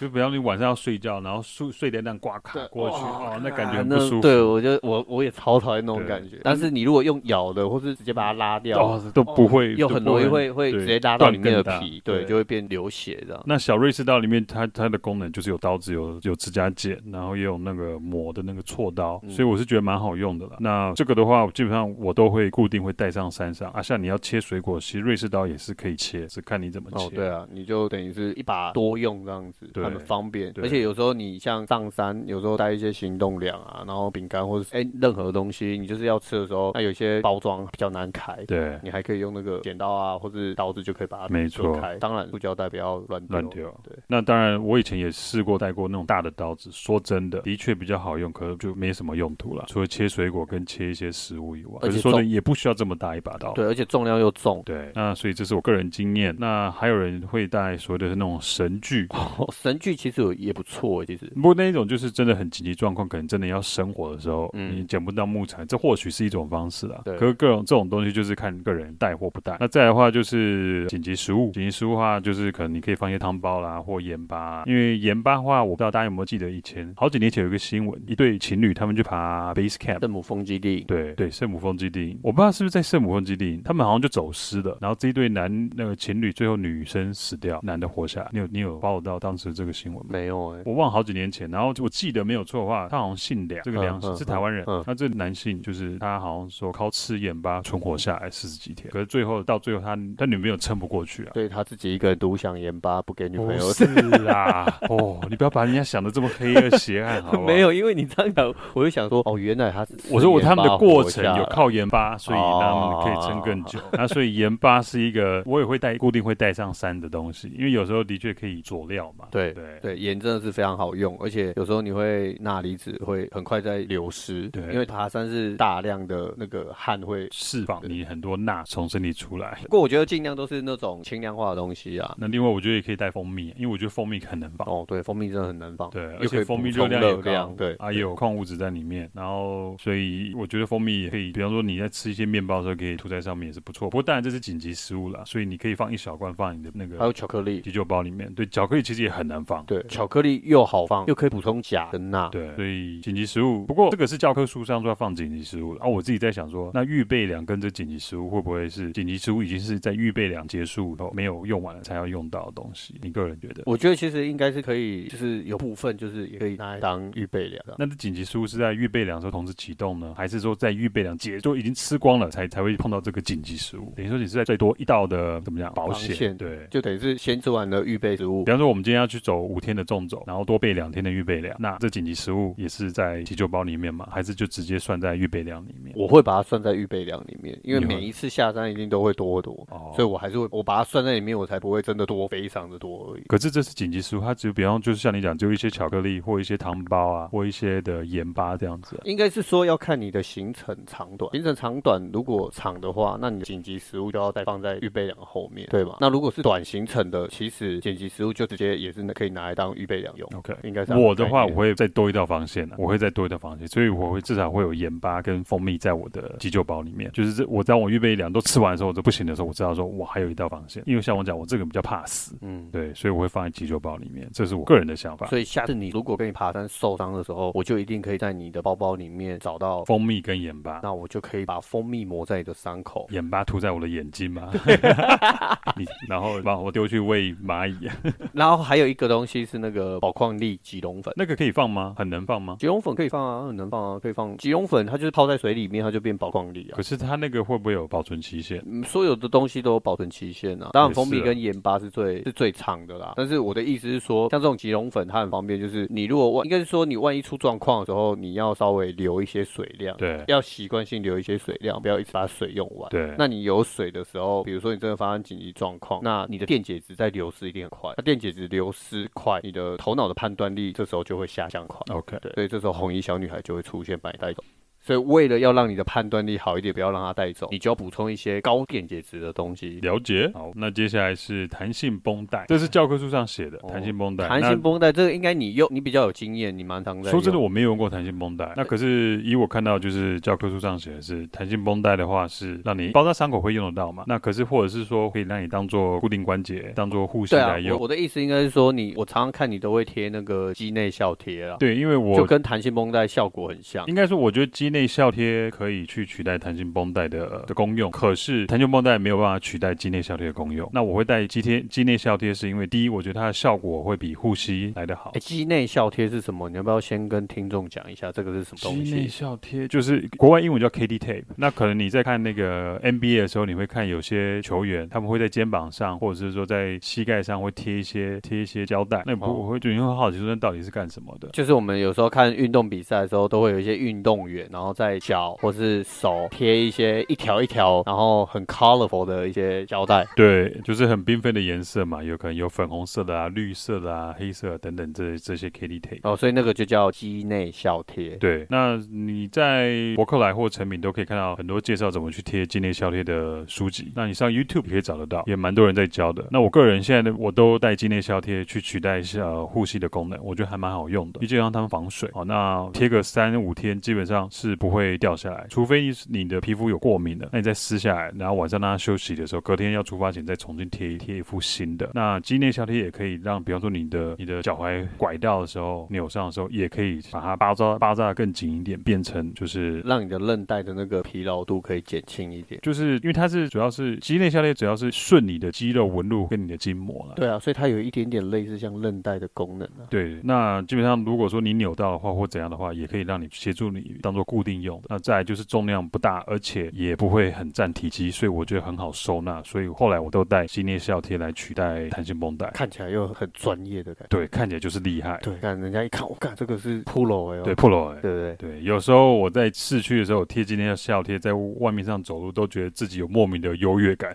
[0.00, 4.20] 就比方你晚上要睡觉，然后睡睡在那样刮卡过去，哦，那感觉很不舒服。
[4.22, 6.38] 对，我就我我也超讨厌那种感觉。
[6.42, 13.42] 但是你如果用咬的，或是直接把它拉掉，都不会，又很容易会会直接拉到里面的皮，对，就会变流血这样。
[13.44, 20.56] 那小瑞士刀里面，它它的功能就是有刀子，有有指甲剪，然后也有那个磨的那个锉刀，所以我是觉得蛮好用的了。
[20.60, 23.82] 那这个的话，基本上我都会固定会带上山上啊。
[23.82, 26.28] 像你要切水果，其实瑞士刀也是可以切。
[26.28, 27.06] 是看你怎么切。
[27.06, 30.52] 哦，对啊，你就等于是一把多用这样子，很方便。
[30.62, 41.96] 而且有时候你像上山，有时候带一些行动粮啊，然后饼干或者哎任何东西，你就是要吃的时候，那有些包装比较难开，对，你还可以用那个剪刀啊，或者刀子就可以把它没错开。
[41.96, 43.74] 当然，塑胶袋不要乱乱丢。
[43.82, 51.78] 对，那当然，我以前也试过带过那种大的刀子，说真的，的确比较好用，可是就没什么用途了，除了切水果跟切一些食物以外。
[51.82, 53.52] 而且说的也不需要这么大一把刀。
[53.52, 54.62] 对，而且重量又重。
[54.64, 56.34] 对，那所以这是我个人经验。
[56.38, 61.26] 那还有人会带所谓的那种神锯，哦，神锯其实也不错，其实。
[61.34, 67.00] 不过那一种就是真的很紧急状况，可能真的要生火的时候，嗯，你捡不到木材，这或许是一种方式啦。
[67.04, 67.16] 对。
[67.16, 69.56] 可是各种这种东西就是看个人带或不带。
[69.60, 88.28] 那再来的话就是紧急食物，紧急食物的话就是可能你可以放一些汤包啦或盐巴，因为盐巴的话，我不知道大家有没有记得以前好几年前有一个新闻，一对情侣他们去爬 base camp 圣母峰基地，对对，圣母峰基地，我不知道是不是在圣母峰基地，他们好像就走失了，然后这一对男那个情侣最后女生死掉，男的活下来。
[88.32, 90.10] 你有你有 follow 到当时这个新闻吗？
[90.10, 91.50] 没有哎、欸，我忘了好几年前。
[91.50, 94.64] 然后我记得没有错的话，他好像姓梁，这个梁是台湾人。
[94.86, 103.72] 那这个男性就是他好像说靠吃盐巴存活下来四十几天，可是最后到最后他他女朋友撑不过去啊，对他自己一个人独享盐巴不给女朋友。
[103.72, 103.84] 是
[104.26, 107.42] 啊，哦，你不要把人家想的这么黑恶邪暗好不好？
[107.46, 113.78] 没有，因为你这样讲，我就想说哦，原来他是我说我他们的过程有靠盐巴，所以他们可以撑更久。
[113.92, 119.26] 那所以盐巴是一个我也会带固定会带上山的东西，因为有时候的确可以佐料嘛。
[119.30, 129.58] 对对对，盐真的是非常好用，而且有时候你会钠离子会很快在流失，对，因为爬山是大量的那个汗会释放你很多钠从身体出来。
[129.64, 132.14] 不过我觉得尽量都是那种轻量化的东西啊。
[132.18, 134.66] 那另外我觉得也可以带蜂蜜，因为我觉得蜂蜜很能放。
[134.68, 135.90] 哦，对，蜂蜜真的很能放。
[135.90, 139.10] 对，而且蜂蜜热量也高，对啊，也有矿物质在里面。
[139.12, 143.88] 然后所以我觉得蜂蜜也可以，比方说你在吃一些面包的时候可以涂在上面也是不错。
[143.90, 147.00] 不过当然这是紧急食物了，所以你可以放一小罐放你的那个。
[147.00, 149.64] 还有巧克力急救包里面，对，巧克力其实也很难放。
[149.66, 152.28] 对，巧克力又好放，又可以补充钾跟钠。
[152.28, 153.66] 对，所以紧急食物。
[153.66, 162.94] 不过这个是教科书上说要放紧急食物啊，我自己在想说，那预备粮跟这紧急食物会不会是紧急食物已经是在预备粮结束后没有用完了才要用到的东西？
[163.02, 163.64] 你个人觉得？
[163.66, 167.64] 我觉得其实应该是可以，就是有部分就是也可以拿来当预备粮。
[167.76, 173.92] 那这紧急食物是在预备粮的时候同时启动呢，还是说在预备粮结就已经吃光了才才会碰到这个紧急食物？
[173.96, 176.36] 等于说你也是在最多一道的怎么样保险？
[176.36, 178.42] 对，就等于是先做完了预备食物。
[178.44, 184.08] 比方说，我们今天要去走五天的纵走，然后多备两天的预备粮，那这紧急食物也是在急救包里面吗？
[184.10, 185.94] 还是就直接算在预备粮里面？
[185.96, 193.22] 我会把它算在预备粮里面，因为每一次下山一定都会多多，哦，所以我还是会我把它算在里面，我才不会真的多非常的多而已。
[193.28, 199.02] 可是这是紧急食物，它只有比方就是像你讲，就一些巧克力或一些糖包啊，或一些的盐巴这样子啊。
[199.04, 205.98] 应该是说要看你的行程长短，行程长短如果长的话，那你的紧急食物就要再放在预备粮后面，对吗？
[206.00, 210.26] 那如果是短行程的，其实剪辑食物就直接也是可以拿来当预备粮用。
[210.34, 217.10] OK，应该是我的话，我会再多一道防线啊，我会再多一道防线，所以我会至少会有盐巴跟蜂蜜在我的急救包里面。
[217.12, 225.26] 就是这，我当我预备粮都吃完的时候，我都不行的时候，我知道说我还有一道防线，因为像我讲，我这个比较怕死，嗯，对，所以我会放在急救包里面，这是我个人的想法。
[225.26, 234.50] 所以下次你如果跟你爬山受伤的时候，我就一定可以在你的包包里面找到蜂蜜跟盐巴，那我就可以把蜂蜜抹在你的伤口，盐巴涂在我的眼睛嘛，
[235.76, 237.88] 你然后把我丢去喂蚂蚁，
[238.32, 241.94] 然后还有一个东西是那个宝矿力吉隆粉，那个可以放吗？
[241.96, 242.56] 很能放吗？
[242.58, 244.36] 吉隆粉可以放啊，很能放啊，可以放。
[244.36, 246.76] 吉隆粉它就是泡在水里面，它就变宝矿力啊。
[246.76, 248.62] 可是它那个会不会有保存期限？
[248.66, 250.70] 嗯，所有的东西都有保存期限啊。
[250.72, 253.14] 当然蜂蜜跟盐巴是最是，是最长的啦。
[253.16, 262.88] 但是我的意思是说，像这种吉隆粉它很方便，就是你如果万应该是说你万一出状况的时候，你要稍微留一些水量，对，要习惯性留一些水量，不要一直把水用完。
[262.90, 267.92] 对，那你有水的时候，比如说你真的发生紧急状况，那你的电解质在流失一定很快。
[267.96, 271.80] 那电解质流失快，你的头脑的判断力这时候就会下降快。
[271.94, 274.42] OK，对，所以这时候红衣小女孩就会出现，把你带走。
[274.86, 279.80] 所以为了要让你的判断力好一点，不要让它带走，你就要补充一些高电解质的东西。
[279.80, 280.30] 了解。
[280.32, 284.28] 好，那接下来是弹性绷带，这是 教科书上写的弹性绷带。
[284.28, 287.10] 弹性绷带这个应该你用，你比较有经验，你蛮常在。
[287.10, 288.52] 说真的，我没有用过弹性绷带。
[288.56, 294.04] 那可是以我看到，就是教科书上写的是弹性绷带的话，是让你包扎伤口会用得到嘛？
[294.06, 297.76] 那可是或者是说可以让你当做固定关节，当做护膝来用。
[297.76, 301.56] 我，我的意思应该是说，你我常常看你都会贴那个肌内效贴啊。
[301.58, 303.84] 对，因为我就跟弹性绷带效果很像。
[303.88, 305.36] 应该说，我觉得肌内效贴。
[305.48, 310.68] 可以去取代弹性绷带的的功用，可是弹性绷带没有办法取代肌内效贴的功用。
[310.72, 315.12] 那我会带肌贴肌内效贴，是因为第一，我觉得它的效果会比护膝来得好。
[315.14, 316.48] 哎，肌内效贴是什么？
[316.48, 318.84] 你要不要先跟听众讲一下这个是什么东西？
[318.84, 321.24] 肌内效贴就是国外英文叫 KD tape。
[321.36, 329.02] 那可能你在看那个 NBA 的时候，你会看有些球员他们会在肩膀上，或者是说在膝盖上会贴一些贴一些胶带。
[329.06, 331.28] 那我我会觉得你会好奇说那到底是干什么的？
[331.32, 335.36] 就是我们有时候看运动比赛的时候，都会有一些运动员，然后在脚。
[335.40, 348.16] 或是手贴一些一条一条，然后很 colorful 的一些胶带，对，就是很缤纷的颜色嘛，有可能有粉红色的啊、绿色的啊、黑色等等这这些 KD tape 哦，所以那个就叫肌内效贴。
[348.16, 353.92] 对，那你在博客来或成品都可以看到很多介绍怎么去贴肌内效贴的书籍。
[353.94, 356.26] 那你上 YouTube 也可以找得到，也蛮多人在教的。
[356.30, 362.10] 那我个人现在呢，我都带肌内效贴去取代一下护膝的功能，我觉得还蛮好用的，毕竟让它们防水。
[362.14, 365.76] 好，那贴个三五天，基本上是不会掉下来，除非。
[366.08, 371.90] 你的皮肤有过敏的，那你再撕下来，然后晚上让它休息的时候，隔天要出发前再重新贴一贴一副新的。
[371.94, 382.60] 那肌内效贴也可以让，比方说你的你的脚踝拐到的时候，扭伤的时候，也可以把它包扎包扎的更紧一点，变成就是让你的韧带的那个疲劳度可以减轻一点。
[382.62, 387.14] 就是因为它是主要是肌内效贴，主要是顺你的肌肉纹路跟你的筋膜了。
[387.14, 389.86] 对啊，所以它有一点点类似像韧带的功能啊。
[389.88, 394.80] 对，那基本上如果说你扭到的话或怎样的话，也可以让你协助你当做固定用。
[394.88, 399.42] 那再来就是重量不大，而且也不会很占体积，所以我觉得很好收纳。
[399.42, 404.16] 所以后来我都带肌内效贴来取代弹性绷带，看起来又很专业的感觉。
[404.16, 405.18] 对，看起来就是厉害。
[405.22, 407.42] 对，看人家一看，我看这个是 Pro 哎、哦。
[407.44, 408.00] 对，Pro 哎。
[408.00, 408.62] 对对对，对。
[408.62, 414.14] 有时候我在市区的时候贴今天的效贴，在外面上走路都觉得自己有莫名的优越感，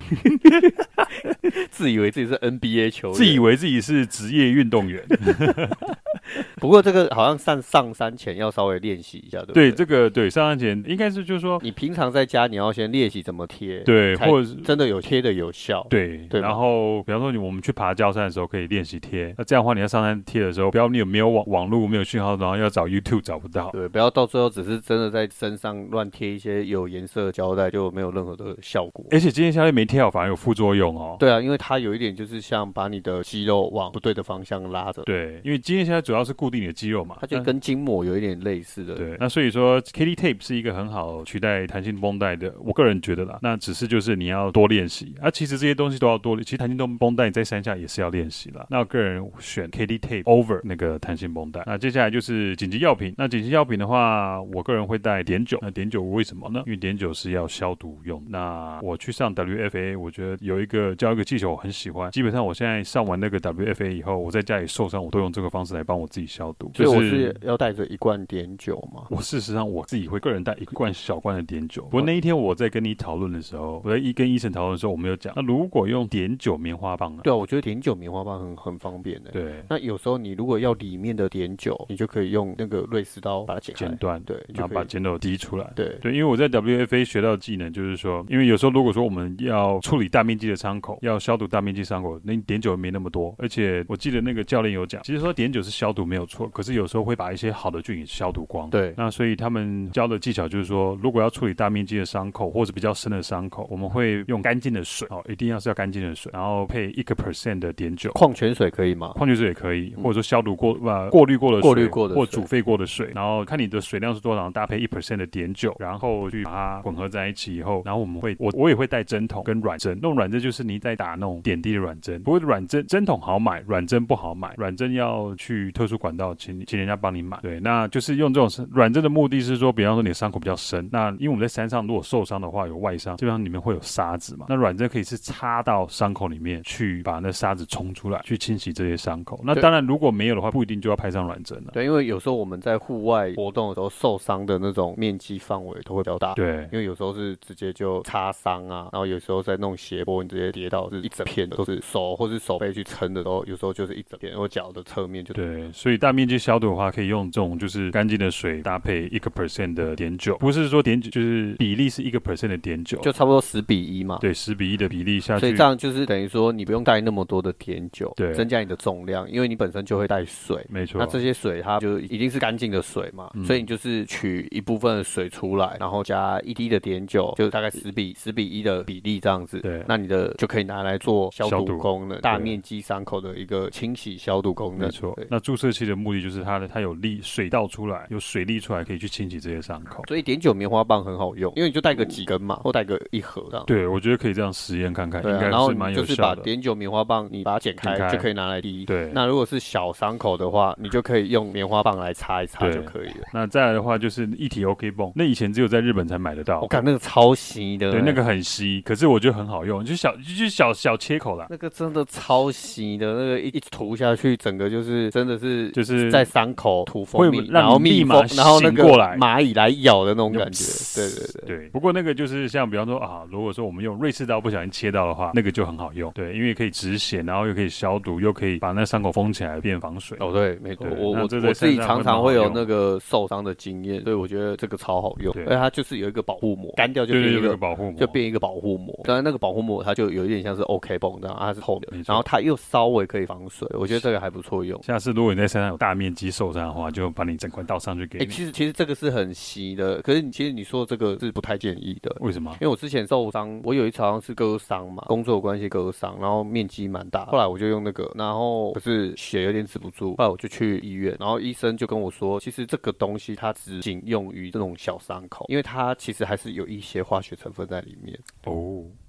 [1.69, 5.03] 自以为自己是 NBA 球员，自以为自己是职业运动员。
[6.61, 9.71] 不过这个好像上上山前要稍微练习一下，对不对？
[9.71, 16.39] 对，这个对上山前应该是就是说，你平常在家你要先练习怎么贴，对，或者是真的有贴的有效，对对。
[16.39, 29.03] 然后比方说你我们去爬焦山的时候可以练习贴，那这样的话你要上山贴的时候，不要你有没有网网络没有讯号，然后要找 YouTube 找不到，对，不要到最后只是真的在身上乱贴一些有颜色的胶带，就没有任何的效果。
[29.09, 31.17] 而且今天效贴没贴好反而有副作用哦。
[31.19, 35.01] 对啊，因为它有一点就是像把你的肌肉往不对的方向拉着。
[35.03, 37.15] 对，因为今天现在主要是固固定你的肌肉嘛。
[37.21, 38.95] 它就跟筋膜有一点类似的。
[38.95, 43.39] 对，那所以说 KT Tape 是一个很好取代弹性绷带的，我个人觉得啦。
[43.41, 46.43] 那只是就是你要多练习，啊，其实这些东西都要多练。
[46.43, 48.65] 其实弹性绷绷带你在山下也是要练习啦。
[48.69, 51.63] 那我个人选 KT Tape over 那个弹性绷带。
[51.65, 53.13] 那接下来就是紧急药品。
[53.17, 55.59] 那紧急药品的话，我个人会带碘酒。
[55.61, 56.63] 那碘酒为什么呢？
[56.65, 58.21] 因为碘酒是要消毒用。
[58.27, 62.09] 那我去上 WFA，我觉得有一个教一个技巧我很喜欢。
[62.11, 66.71] 基本上我现在上完那个 WFA 以后，我在家里受伤，我都用这个方式来帮我自己消毒。
[66.73, 69.03] 所以我是要带着一罐碘酒吗？
[69.09, 71.81] 我事实上我自己会个人带一罐小罐的碘酒。
[71.83, 77.21] 不过那一天我在跟你讨论的时候，我在一跟医生讨论的时候，我没有讲，那如果用碘酒棉花棒呢？
[77.23, 79.31] 对啊，我觉得碘酒棉花棒很很方便的。
[79.31, 85.71] 对，那有时候你如果要里面的碘酒，你就可以用那个瑞士刀把它剪剪断，对，然后把碘酒滴出来。
[85.75, 98.69] 对对，因为我在 WFA 学到的技能就是说，因为有时候如果说我们要处理大面积的伤口，要消毒大面积伤口，那碘酒没那么多，而且我记得那个教练有讲，其实说碘酒是消毒没有错，可是有时候会把一些好的菌也消毒光。
[98.69, 108.11] 对，那所以他们教的技巧就是说，如果要处理大面积的伤口或者比较深的伤口，我们会用干净的水哦，一定要是要干净的水，然后配一个 percent 的碘酒。
[108.13, 109.11] 矿泉水可以吗？
[109.15, 127.39] 矿泉水也可以，或者说消毒过呃过滤过的水，过滤过的或煮沸过的水，然后看你的水量是多少，搭配一 percent 的碘酒，然后去把它混合在一起以后，然后我们会我我也会带针筒跟软针，那种软针就是你在打那种点滴的软针，不过软针针筒好买，软针不好买，软针要去特殊管道请请人家帮你买。
[127.41, 139.39] 对，那就是用这种软针的目的是说，比方说你的伤口比较深，那因为我们在山上如果受伤的话有外伤，基本上里面会有沙子嘛，那软针可以是插到伤口里面去把那沙子冲出来，去清洗这些伤口。
[139.43, 141.71] 那当然如果没有的话，不一定就要派上软针了。
[141.73, 146.33] 对，因为有时候我们在户外活动的时候受伤的那种面积范围都会比较大。
[146.33, 155.71] 对，因为有时候是直接就擦伤啊，然后有时候在弄斜坡，你直接跌到是一整片的，都是手或是手背去撑的时候，有时候就是一整片，或脚的侧面就对。
[155.71, 164.17] 所以大面积消毒的话，可以用这种就是干净的水搭配一个 percent 的碘酒，不是说碘酒就是比例是一个 percent 的碘酒，就差不多十比一嘛。
[164.19, 170.99] 对，十比一的比例下去，所以这样就是等于说你不用带那么多的碘酒，对，增加你的重量，因为你本身就会带水，没错。
[170.99, 179.59] 那这些水它就一定是干净的水嘛，嗯、所以你就是取一部分的水出来，然后加一滴的碘酒，就大概十比十比一的比例这样子。
[179.59, 184.87] 对，那你的就可以拿来做消毒功能，大面积伤口的一个清洗消毒功能。
[184.87, 185.17] 没错。
[185.29, 190.03] 那注射器的目的就是它的它有力水倒出来，有水力出来可以去清洗这些伤口。
[190.07, 193.65] 所以碘酒棉花棒很好用，因为你就带个几根嘛，或带个一盒这样。
[193.65, 195.91] 对，我觉得可以这样实验看看，对啊、应该是蛮有效的。
[195.91, 198.85] 然后就是把碘酒棉花棒，你把它剪开，就可以拿来滴。
[198.85, 199.11] 对。
[199.13, 203.27] 那如果是小伤口的话，你就可以用棉花棒来擦一擦就可以了。
[203.33, 206.61] 那再来的话就是一体 OK 绷，那以前只有在日本才买得到。
[206.61, 211.47] 我看那个超稀的，对，那个很稀，可是我觉得很好用，就小就小小切口啦。
[211.49, 218.83] 那个真的超稀的，那个一一涂下去，整个就是真的是就是在伤口涂蜂蜜，然后蜜蜂，然后那个
[219.17, 220.63] 蚂蚁来咬的那种感觉。
[220.95, 221.69] 对对对对。
[221.69, 226.11] 不过那个就是像比方说啊，如果说我们用瑞士刀不小心切到的话，那个就很好用。
[226.13, 230.17] 对，因为可以止血，然后又可以消毒，又可以把那伤口封起来变防水。
[230.19, 235.33] 哦，对，没错，我我我自己常常会有那个受伤的经验，所以我觉得这个超好用。
[235.45, 238.99] 而且它就是有一个保护膜，干掉就变一个保护膜，就变一个保护膜。
[239.03, 244.81] 当然那个保护膜它就有一点像是 OK 绷这样，它是厚的，然后它又稍微可以防水，我觉得这个还不错用。
[244.83, 248.27] 下次如果你在山上有大面积受伤的话，就把你整块倒上去给你。
[248.27, 252.15] 其实其实这个是很稀的，可是你其实你说这个是不太建议的。
[252.19, 252.51] 为什么？
[252.53, 268.17] 因为我之前受伤，我有一次好像是割伤嘛，工作关系割伤，然后面积蛮大，后来我就用那个，然后可是血有点止不住，后来我就去医院，然后医生就跟我说，其实这个东西它只仅用于这种小伤口，因为它其实还是有一些化学成分在里面。
[268.45, 269.00] 哦，对，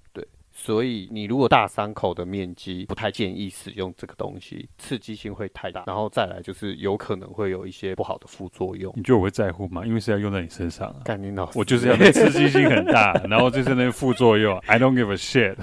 [0.55, 8.93] 所以你如果大伤口的面积不太建议使用这个东西，刺激性会太大，然后再来就是有可能会有一些不好的副作用。
[8.95, 9.83] 你觉得我会在乎吗？
[9.85, 11.01] 因为是要用在你身上啊。
[11.03, 15.57] 干你老师，我就是要刺激性很大，然后就是那个副作用，I don't give a shit。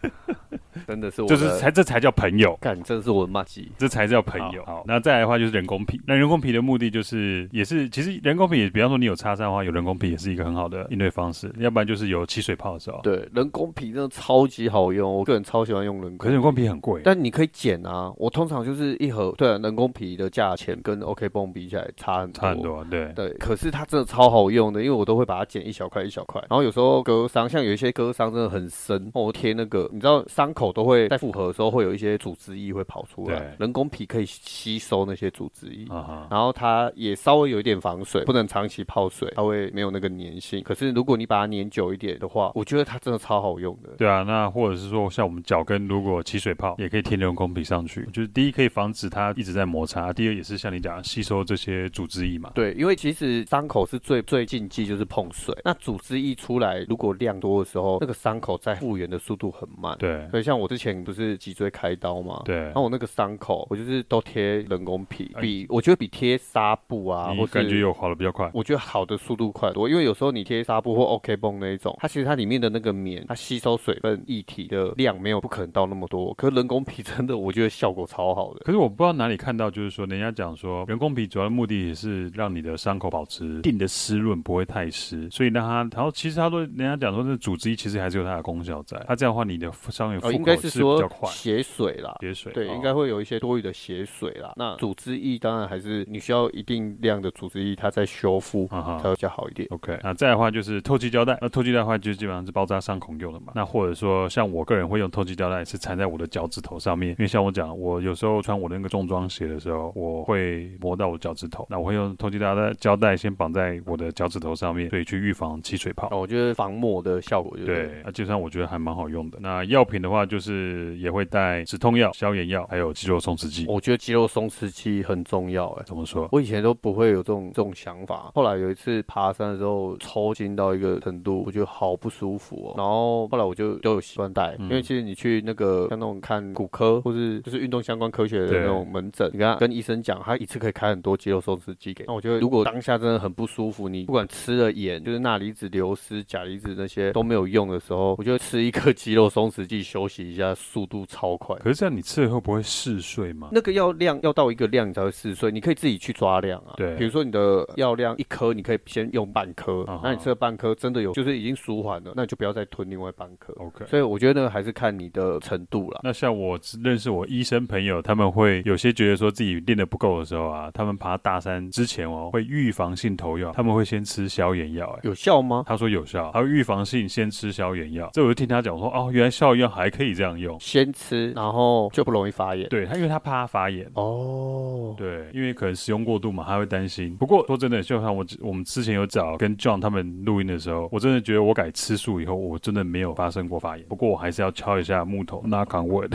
[0.86, 4.64] 真的是，就是才这才叫朋友，干，这是我的麻吉，这才叫朋友。
[4.64, 11.52] 好，那再来的话就是人工皮，那人工皮的目的就是也是，其实人工皮也，比方说你有擦伤的话，有人工皮也是一个很好的应对方式。
[11.58, 16.18] 要不然就是有起水泡的时候，对，人工皮真的超级好用，我个人超喜欢用人工。
[16.18, 18.12] 可是人工皮很贵，但你可以剪啊。
[18.16, 23.30] 我通常就是一盒，对啊，人工皮的价钱跟 OK 绷比起来差很多，差很多，对对。
[23.34, 30.80] 可是它真的超好用的，因为我都会把它剪一小块一小块，然后有时候割伤，像有一些割伤真的很深，我贴那个，你知道伤口都。
[30.80, 33.38] 都会在复合的时候会有一些组织液会跑出来。
[33.38, 40.62] 对人工皮可以吸收那些组织液，啊哈然后它也稍微有一点防水，不能长期泡水，它会没有那个粘性。
[40.62, 43.90] 可是如果你把它粘久一点的话，我觉得它真的超好用的。
[43.98, 48.08] 对啊，那或者是说像我们脚跟如果起水泡，也可以贴人工皮上去。
[48.10, 52.52] 就是第一可以防止它一直在摩擦，第二也是像你讲吸收这些组织液嘛。
[52.54, 55.54] 对，因为其实伤口是最最禁忌就是碰水。
[55.62, 59.94] 那组织液出来，如果量多的时候，那个伤口在复原的速度很慢。
[59.98, 68.50] 对，所以像我之前不是脊椎开刀嘛，对，然后我那个伤口，我就是都贴人工皮，比我觉得比贴纱布啊，我感觉有好的比较快。
[68.52, 76.34] 我觉得好的速度快多，因为有时候你贴纱布或 OK 绷那一种，它其实它里面的那个棉，它吸收水分液体的量没有不可能到那么多。
[76.34, 78.60] 可是人工皮真的，我觉得效果超好的。
[78.64, 91.00] 可是我不知道哪里看到，就是说人家讲说人工皮主要的目的也是让你的伤口保持一定的湿润，不会太湿，所以让它，然后其实他说人家讲说这组织液其实还是有它的功效在，它这样的话你的伤员复口是说。
[91.26, 94.52] 血水啦，血水对，哦、应该会有一些多余的血水啦。
[94.56, 99.66] 那组织液当然还是你需要一定量的组织液，它在修复它会比较好一点。
[99.70, 103.52] OK，那再的话就是透气胶带，那透气胶带的话就基本上是包扎伤口用的嘛。
[103.54, 116.08] 那或者说像我个人会用透气胶带是缠在我的脚趾头上面，因为像我讲，我有时候穿我的那个重装鞋的时候，我会磨到我脚趾头，那我会用透气胶带胶带先绑在我的脚趾头上面，所以去预防起水泡。
[116.10, 119.38] 哦，我觉得防磨的效果就对，对，那基本上我觉得还蛮好用的。
[119.40, 123.66] 那药品的话就是也会带止痛药、消炎药，还有肌肉松弛剂。
[123.68, 126.28] 我觉得肌肉松弛剂很重要，哎，怎么说？
[126.30, 132.74] 我以前都不会有这种这种想法，后来有一次爬山的时候抽筋到一个程度，我觉得好不舒服哦。
[132.76, 142.04] 然后后来我就都有习惯带，因为其实你去那个像那种看骨科或是就是运动相关科学的那种门诊，你跟他跟医生讲，他一次可以开很多肌肉松弛剂给。
[142.06, 151.56] 那我觉得如果当下真的很不舒服，你不管吃了盐，就是钠离子流失、钾离子那些都没有用的时候，我觉得吃一颗肌肉松弛剂休息一下，速度超快。
[151.56, 153.48] 可是这样你吃了以后不会嗜睡吗？
[153.52, 156.74] 那个药量要到一个量你才会嗜睡，你可以自己去抓量啊。
[156.76, 163.52] 对，比如说你的药量一颗，你可以先用半颗，那你吃了半颗真的有就是已经舒缓了，那你就不要再吞另外半颗。
[163.54, 163.84] OK。
[163.86, 166.00] 所以我觉得还是看你的程度啦。
[166.02, 174.90] 那像我认识我医生朋友，他们会有些觉得说自己练的不够的时候啊，他们爬大山之前哦，会预防性投药，他们会先吃消炎药。
[174.96, 175.64] 哎，有效吗？
[175.66, 178.10] 他说有效，他会预防性先吃消炎药。
[178.12, 182.68] 这我就听他讲说，哦，原来消炎药还可以这样用，先吃，然后就不容易发炎。
[182.68, 183.86] 对他，因为他怕他发炎。
[183.94, 187.16] 哦，对，因为可能使用过度嘛，他会担心。
[187.16, 193.86] 不过说真的，就像我我们之前有找跟 John 他们录音的时候，我真的觉得我改吃素以后，我真的没有发生过发炎。
[193.86, 196.10] 不过我还是要敲一下木头，knock on wood。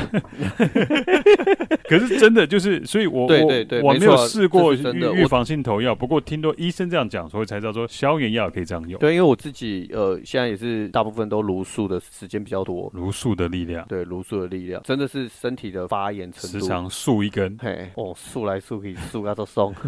[1.87, 5.93] 可是真的就是，所以我对对对，我没有试过预预防性投药。
[5.93, 8.99] 不过听到医生这样讲，所以才知道说消炎药可以这样用。
[8.99, 19.73] 对，因为我自己呃现在也是大部分都茹素的时间比较多，茹素的力量，对，卢素的力量真的是身体的发炎程度，时常竖一根，嘿，哦，竖来竖去，竖到都松。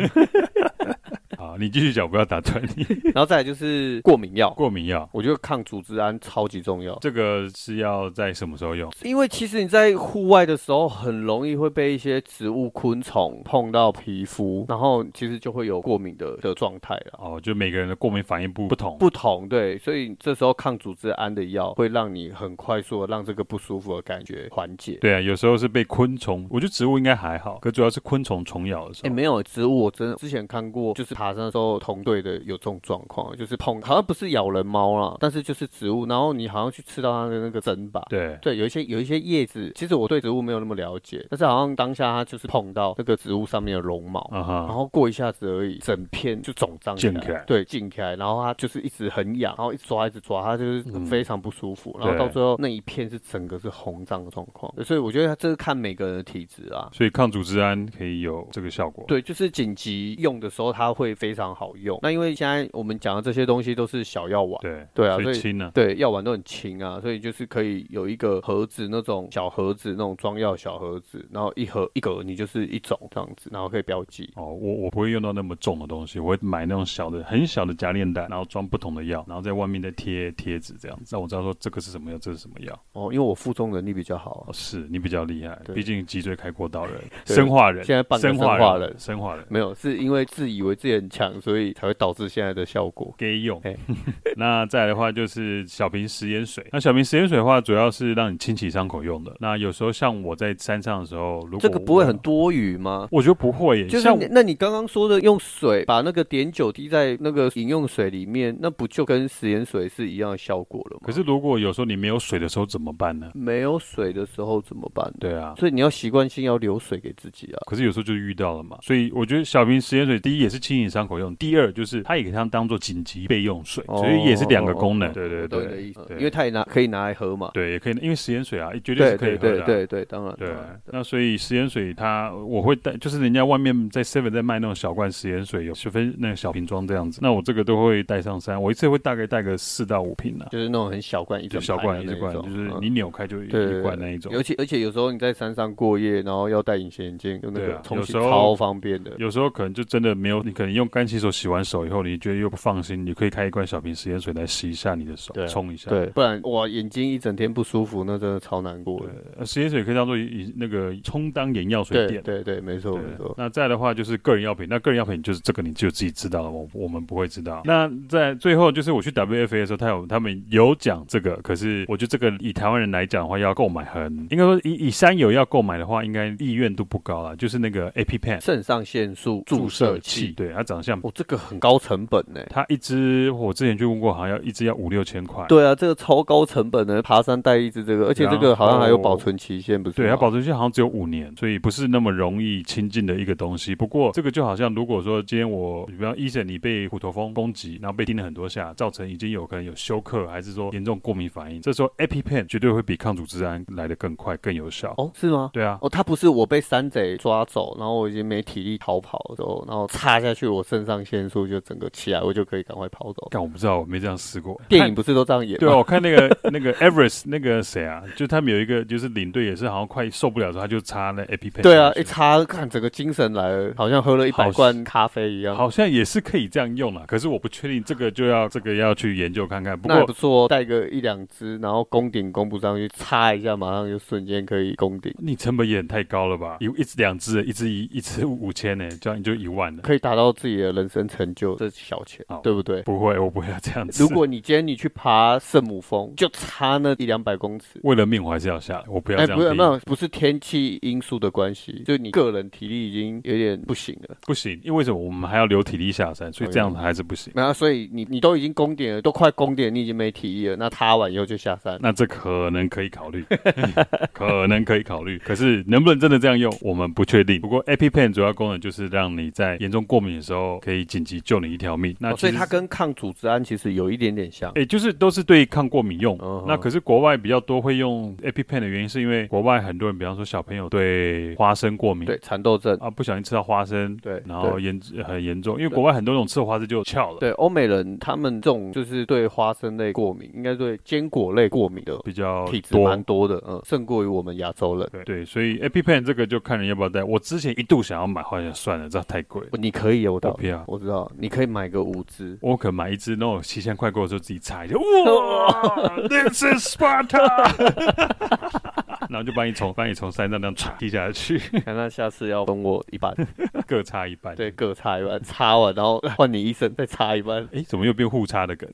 [1.48, 2.86] 好，你继续讲，不要打断你。
[3.16, 6.98] 然后再来就是过敏药，过敏药，我觉得抗组织胺超级重要。
[7.00, 8.92] 这个是要在什么时候用？
[9.04, 17.14] 因为其实你在户外的时候，很容易会被一些植物、昆虫碰到皮肤，然后其实就会有过敏的的状态了。
[17.18, 24.98] 哦，就每个人的过敏反应不不同，不同，对，所以这时候抗组织胺的药会让你很快速的让这个不舒服的感觉缓解。
[25.00, 29.10] 对啊，有时候是被昆虫，我觉得植物应该还好，可主要是昆虫虫咬的时候。
[29.10, 38.04] 哎，没有植物，我真的之前看过，就是爬山的时候同队的有这种状况，就是碰好像不是咬人猫啦，但是就是植物，然后你好像去吃到它的那个针吧。
[38.10, 44.68] 对对，有一些有一些叶子，其实我对植物没有那么了解，但是好像当下它就是碰到那个植物上面的绒毛，uh.
[44.68, 56.90] 然后过一下子而已，整片就肿胀起来，对，进起来，然后它就是一直很痒，然后一直抓一直抓，它就是非常不舒服，嗯、然后到最后那一片是整个是红胀的状况，所以我觉得它这是看每个人的体质啊。
[56.94, 59.06] 所以抗组织胺可以有这个效果。
[59.08, 62.00] 对，就是紧急用的时候它会非常好用。
[62.02, 74.32] 那因为现在我们讲的这些东西都是小药丸，对对啊，所以轻啊，对，药丸都很轻啊，所以就是可以有一个盒子那种小盒子那种装药小盒子，然后一盒一格你就是一种这样子，然后可以标记。
[74.36, 82.80] 哦，我我不会用到那么重的东西，我会买那种小的很小的夹链袋，然后装不同的药，然后在外面再贴贴纸这样子，让我知道说这个是什么药，这是什么药。
[82.94, 91.42] 哦，因为我负重能力比较好，哦，是你比较厉害，毕竟脊椎开过刀人，生化人，现在半个生化人，生化人，没有，是因为自以为自己很强。
[91.42, 93.14] 所以才会导致现在的效果。
[93.18, 93.60] 给用。
[93.62, 93.76] 嘿
[94.38, 96.66] 那再来的话就是小瓶食盐水。
[96.72, 99.36] 那小瓶食盐水的话，主要是让你清洗伤口用的。
[99.40, 103.08] 那有时候像我在山上的时候，如果这个不会很多余吗？
[103.12, 103.88] 我觉得不会耶。
[103.88, 111.02] 就是像那你刚刚说的用水把那个碘酒滴在那个饮用水里面，那不就跟食盐水是一样的效果了吗？
[111.06, 113.32] 可是如果有时候你没有水的时候怎么办呢？
[113.34, 115.12] 没有水的时候怎么办？
[115.20, 117.60] 对啊，所以你要习惯性要留水给自己啊。
[117.66, 125.12] 可是有时候就遇到了嘛，所以我觉得小瓶食盐水，第一也是清洗伤口用，第二就是它也可以当当做紧急备用水，所以也是两个功能。
[125.14, 127.52] 对对对，因为它也拿可以拿来喝嘛。
[127.54, 129.62] 对，也可以，因为食盐水啊，绝对是可以喝的。
[129.62, 130.36] 对对对，当然。
[130.38, 130.50] 对，
[130.92, 143.48] 那所以食盐水它我会带，就是人家外面在 Seven 在卖那种小罐食盐水，有十分那个小瓶装这样子，那我这个都会带上山，我一次会大概带个四到五瓶啊，就是那种很小罐一小罐一罐，就是你扭开就一
[143.82, 144.32] 罐那一种。
[144.36, 149.12] 而且而且有时候你在山上过夜，然后要戴隐形眼镜，就那个冲洗超超方便的。
[149.18, 155.90] 有时候可能就真的没有，你可能用干洗手洗完手以后，你觉得又不放心，你可以开一罐小瓶食盐水来洗一下你的手，冲一下。
[155.90, 159.46] 对，不然哇，眼睛一整天不舒服，那真的超难过的。
[159.46, 162.22] 食盐水可以当做以那个充当眼药水垫。
[162.24, 163.34] 对对，没错没错。
[163.38, 167.62] 那再的话就是个人药品，那个人药品就是这个你就自己知道了，我我们不会知道。
[167.64, 177.36] 那在最后就是我去 WFA 的时候，他有他们有讲这个，可是我觉得这个以台湾人来讲的话，要购买很应该说以以三友要购买的话，应该意愿度不高了。
[177.36, 182.42] 就是那个 EpiPen 肾上腺素注射器，对，它长相哦，这个很高成本呢。
[182.50, 185.46] 它一支我之前就问过，好像要一支要五六千块。
[185.48, 189.96] 对啊，这个超高成本的，爬山带一支这个，而且这个好像还有保存期限，不是？
[189.98, 193.76] 对，它保存期限好像只有五年，所以不是那么容易亲近的一个东西。
[193.76, 204.94] 不过这个就好像如果说今天我，比方医生你被虎头蜂攻击，然后被叮了很多下，造成已经有可能有休克，还是说严重过敏反应，这时候 EpiPen 绝对会比抗组织胺来的更快、更有效。
[204.98, 205.50] 哦，是吗？
[205.52, 205.78] 对啊。
[205.82, 213.28] 哦，它不是我被山贼抓走，然后我已经没体力逃跑的时候，然后插下去，我肾上腺素就整个起来，我就可以赶快跑走。
[213.32, 214.60] 但我不知道，我没这样试过。
[214.70, 215.58] 电影不是都这样演？
[215.60, 221.62] 对啊，我看那个那个 Everest 那个谁啊，就他们有一个就是领队也是好像快受不了的时候，他就插那 EpiPen。
[221.64, 225.56] 对啊，一插看整个精神来了，好像喝了一百罐咖啡一样。
[225.56, 229.80] 好像也是可以这样用了，可是我不确定这个就要这个要去研究看看。
[229.80, 235.14] 不过不错，带个一两支，然后攻顶攻不上去，插一下，马上就瞬间可以攻顶。
[235.18, 236.58] 你成本也很太高了吧？
[236.60, 242.82] 一一支两支，一支一一支五千呢，这样你就一万了，可以达到自己的人生成就，这是小钱，对不对？
[242.84, 244.02] 不会，我不会要这样子。
[244.02, 249.38] 如果你今天你去爬圣母峰，就差那一两百公尺，为了命我还是要下来，我不要这样。
[249.38, 254.16] 不是，没有，不是天气因素的关系，就你个人体力已经有点不行了。
[254.22, 256.32] 不行，因为为什么我们还要留体力下山？
[256.32, 257.34] 所以这样子还是不行。
[257.36, 261.78] 那所以你你都已经攻顶了，都快攻顶，你已经没体力了，那塌完以后就下山。
[261.82, 263.26] 那这可能可以考虑，
[264.14, 265.18] 可能可以考虑。
[265.20, 267.42] 可是能不能真的这样用，我们不确定。
[267.42, 271.96] 不过 EpiPen 主要功能就是让你在严重过敏的时候可以紧急救你一条命。
[272.00, 276.18] 那所以它跟抗组织胺其实有一点点像，哎，就是都是对抗过敏用。
[276.48, 287.18] 那可是国外比较多会用 EpiPen 的原因，是因为国外很多人，比方说小朋友对花生过敏，对蚕豆症啊，不小心吃到花生，对，然后严很严重，因为国外很多种吃花生就翘了。
[287.20, 294.88] 对，欧美人他们这种就是对花生类过敏，应该对坚果类过敏的比较体质蛮多的，嗯，胜过于我们亚洲人。
[294.92, 297.04] 对对，所以 EpiPen 这个就看人要不要带。
[297.04, 299.42] 我之前一度想要买，后来算了，这太贵。
[299.54, 300.37] 你可以有，我
[300.68, 304.76] 我知道，你可以买个五支，我可买一支，那种七千块过的时候自己擦一下。
[304.80, 307.28] 哇，This is Sparta。
[309.10, 313.16] 然后就把你从把你从山上那样插踢下去，那下次要分我一半，
[313.66, 318.70] 各插一半，对，各插一半，插完然后换你一身再插一半，哎，怎么又变互插的梗？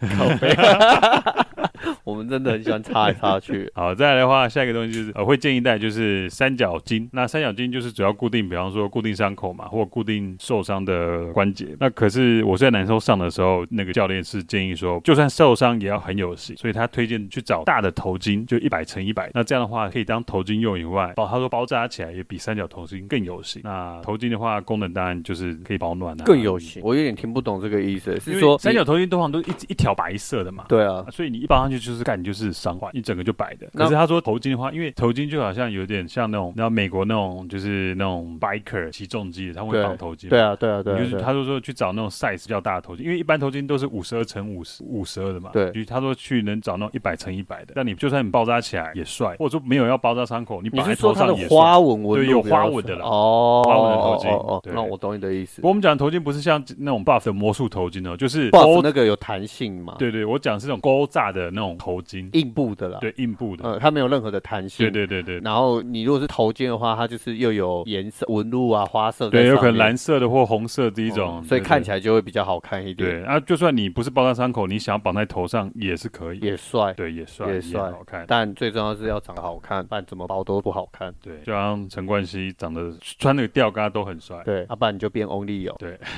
[2.04, 3.72] 我们真的很喜欢插来插去。
[3.76, 7.08] 好，再来的话，下一个东西就是呃，会建议带就是三角巾。
[7.12, 11.76] 那三角巾就是主要固定，比方说固定伤口嘛，或固定受伤的关节。
[11.80, 19.32] 那可是我在南州上的时候，那个教练是建议说，就算受伤也要很有型，所以他推荐去找大的头巾，就一百乘一百。
[19.34, 23.62] 那这样的话可以当头巾用以外，包他说包扎起来也比三角头巾更有型。
[23.64, 26.82] 那头巾的话，功能当然就是可以保暖啊，更有型。
[26.84, 30.66] 我有点听不懂这个意思，是说三角头巾通常都一一条白色的嘛？
[30.68, 33.68] 对啊，所以你一包上去就是感觉就是伤患，一整个就白的。
[33.74, 40.30] 可是他说头巾的话，因为头巾就好像有点像那种，然后美国那种就是那种 biker 骑重机的，他会绑头巾。
[40.30, 40.98] 对啊，对啊，对。
[40.98, 45.50] 就是他就说去找那种 size 比较大的头巾，因为一般头巾都是五十二乘五十五十二的嘛。
[45.52, 45.70] 对。
[45.72, 51.54] 就他说去能找那种一百乘一百的，但你就算你包扎起来也帅，或者说没有要包扎伤口，你绑在头上也是。
[51.54, 53.06] 花纹纹对，有花纹的了。
[53.06, 53.62] 哦。
[53.66, 54.62] 花纹的头巾哦。
[54.66, 55.58] 那我懂你的意思。
[55.58, 59.96] 不过我们讲的头巾不是像那种 buff 的魔术头巾哦，就是 buff 那个有弹性嘛。
[60.00, 61.44] 对对，我讲的是那种勾扎的。
[61.54, 65.40] 那种头巾，硬布的啦，对，硬布的，呃，它没有任何的弹性，对对对对。
[65.42, 73.10] 然后你如果是头巾的话，它就是又有颜色纹路啊，花色，对，有可能蓝色的或红色的一种，所以看起来就会比较好看一点。
[73.10, 78.24] 对啊，就算你不是包扎伤口，你想要绑在头上也是可以，也帅，对，也帅，也帅，好看。
[78.28, 81.14] 但最重要是要长得好看，不然怎么包都不好看。
[81.22, 86.00] 对，就像陈冠希长得穿那个吊嘎都很帅，对，要不然你就变 Only 有，对。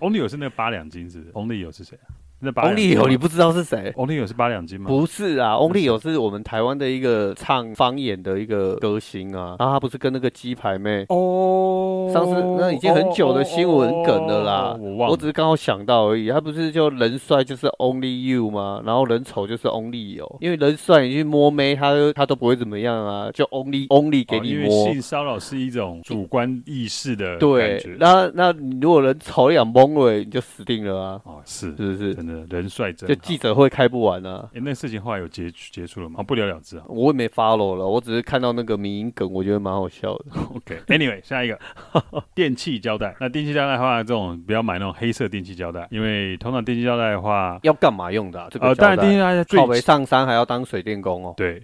[0.00, 2.10] Only 有是那个八两金是不是？Only 有是谁啊
[2.50, 4.88] ？Only 有你不知道是谁？Only 有是八两金吗？
[4.88, 9.56] 不是啊，Only 有是我们台湾的一个唱方言的一个歌星啊。
[9.58, 14.76] 然后他不是跟那个鸡排妹哦，上次那已经很久的新闻梗了啦。
[14.80, 16.28] 我忘了，我只是刚好想到而已。
[16.30, 18.82] 他不是就人帅就是 Only You 吗？
[18.84, 24.62] 然后人丑就是 Only 有，因为人帅你去摸妹，他他都不会怎么样啊，就 Only Only 给你摸。
[24.64, 31.20] 因为性骚扰是一种主观意识的对，那那你如果人丑养懵了，你就死定了啊。
[31.24, 32.14] 哦，是是不是？
[32.14, 33.08] 真的人帅真。
[33.08, 34.48] 就记者会开不完啊！
[34.54, 36.22] 哎，那事情后来有结结束了吗？
[36.22, 36.84] 不了了之啊！
[36.88, 40.24] 我也没 follow 了，我只是看到那个迷因梗，我觉得蛮好笑的。
[40.54, 41.58] OK，Anyway，下一个
[42.34, 43.14] 电器胶带。
[43.20, 48.40] 那电器胶带的话，这种不要买那种黑色电器胶带，因为通常电器胶带的话要干嘛用的？
[48.40, 48.48] 啊？
[48.50, 51.34] 这个呃，当然电器胶带最靠北上山还要当水电工哦。
[51.36, 51.62] 对，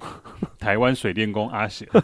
[0.58, 1.88] 台湾水电工阿贤。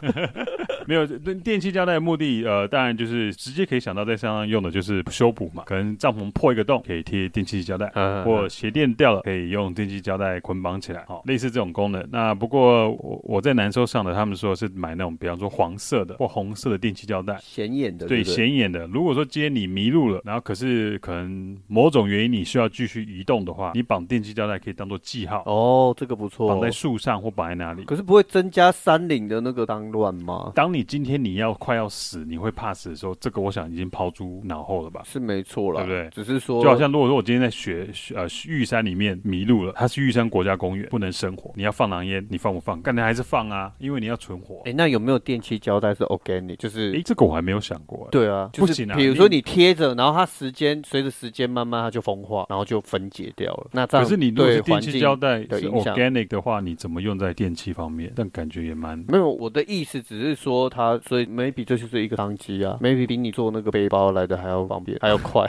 [0.89, 5.65] 没有，电器胶带的目的，呃，当然就是直接可以想到在身上用的就是修补嘛。
[5.67, 7.87] 可能帐篷破一个洞，可以贴电器胶带；
[8.25, 11.05] 或鞋垫掉了，可以用电器胶带捆绑起来。
[11.07, 12.07] 好，类似这种功能。
[12.11, 18.07] 那不过我我在南州上的，他们说是买那种，比方说黄色的或红色的电器胶带，显眼的。
[18.07, 18.87] 对，显眼的。
[18.89, 25.43] 如果说今天你迷路了，然后可是可能某种原因你需要继续移动的话，你绑电器胶带可以当做记号。
[25.47, 26.49] 哦，这个不错。
[26.49, 27.85] 绑在树上或绑在哪里？
[27.85, 30.53] 可是不会增加山林的那个脏乱吗？
[30.55, 35.03] 当你今天你要快要死，你会怕死的时候，这个我想已经抛诸脑后了吧？
[35.05, 36.11] 是没错了，对不对？
[36.11, 42.83] 只是说，就好像如果说我今天在雪呃玉山里面迷路了，它是玉山国家公园，不能生火，你要放狼烟，你放不放？
[42.83, 44.63] 干的还是放啊，因为你要存活。
[44.65, 46.57] 哎，那有没有电器胶带是 organic？
[46.57, 48.09] 就是哎，这个我还没有想过。
[48.11, 48.97] 对啊，不行啊。
[48.97, 53.69] 比如说你贴着，然后它时间随着时间慢慢它就风化，然后就分解掉了。
[53.73, 58.13] 那这样可是你如果是电器胶带是 organic 的话，你怎么用在电器方面？
[58.17, 59.29] 但感觉也蛮没有。
[59.29, 65.49] 我的意思只是说它，所以 maybe 这就是一个商机啊，maybe 比你做那个背包来的还要方便，还要快。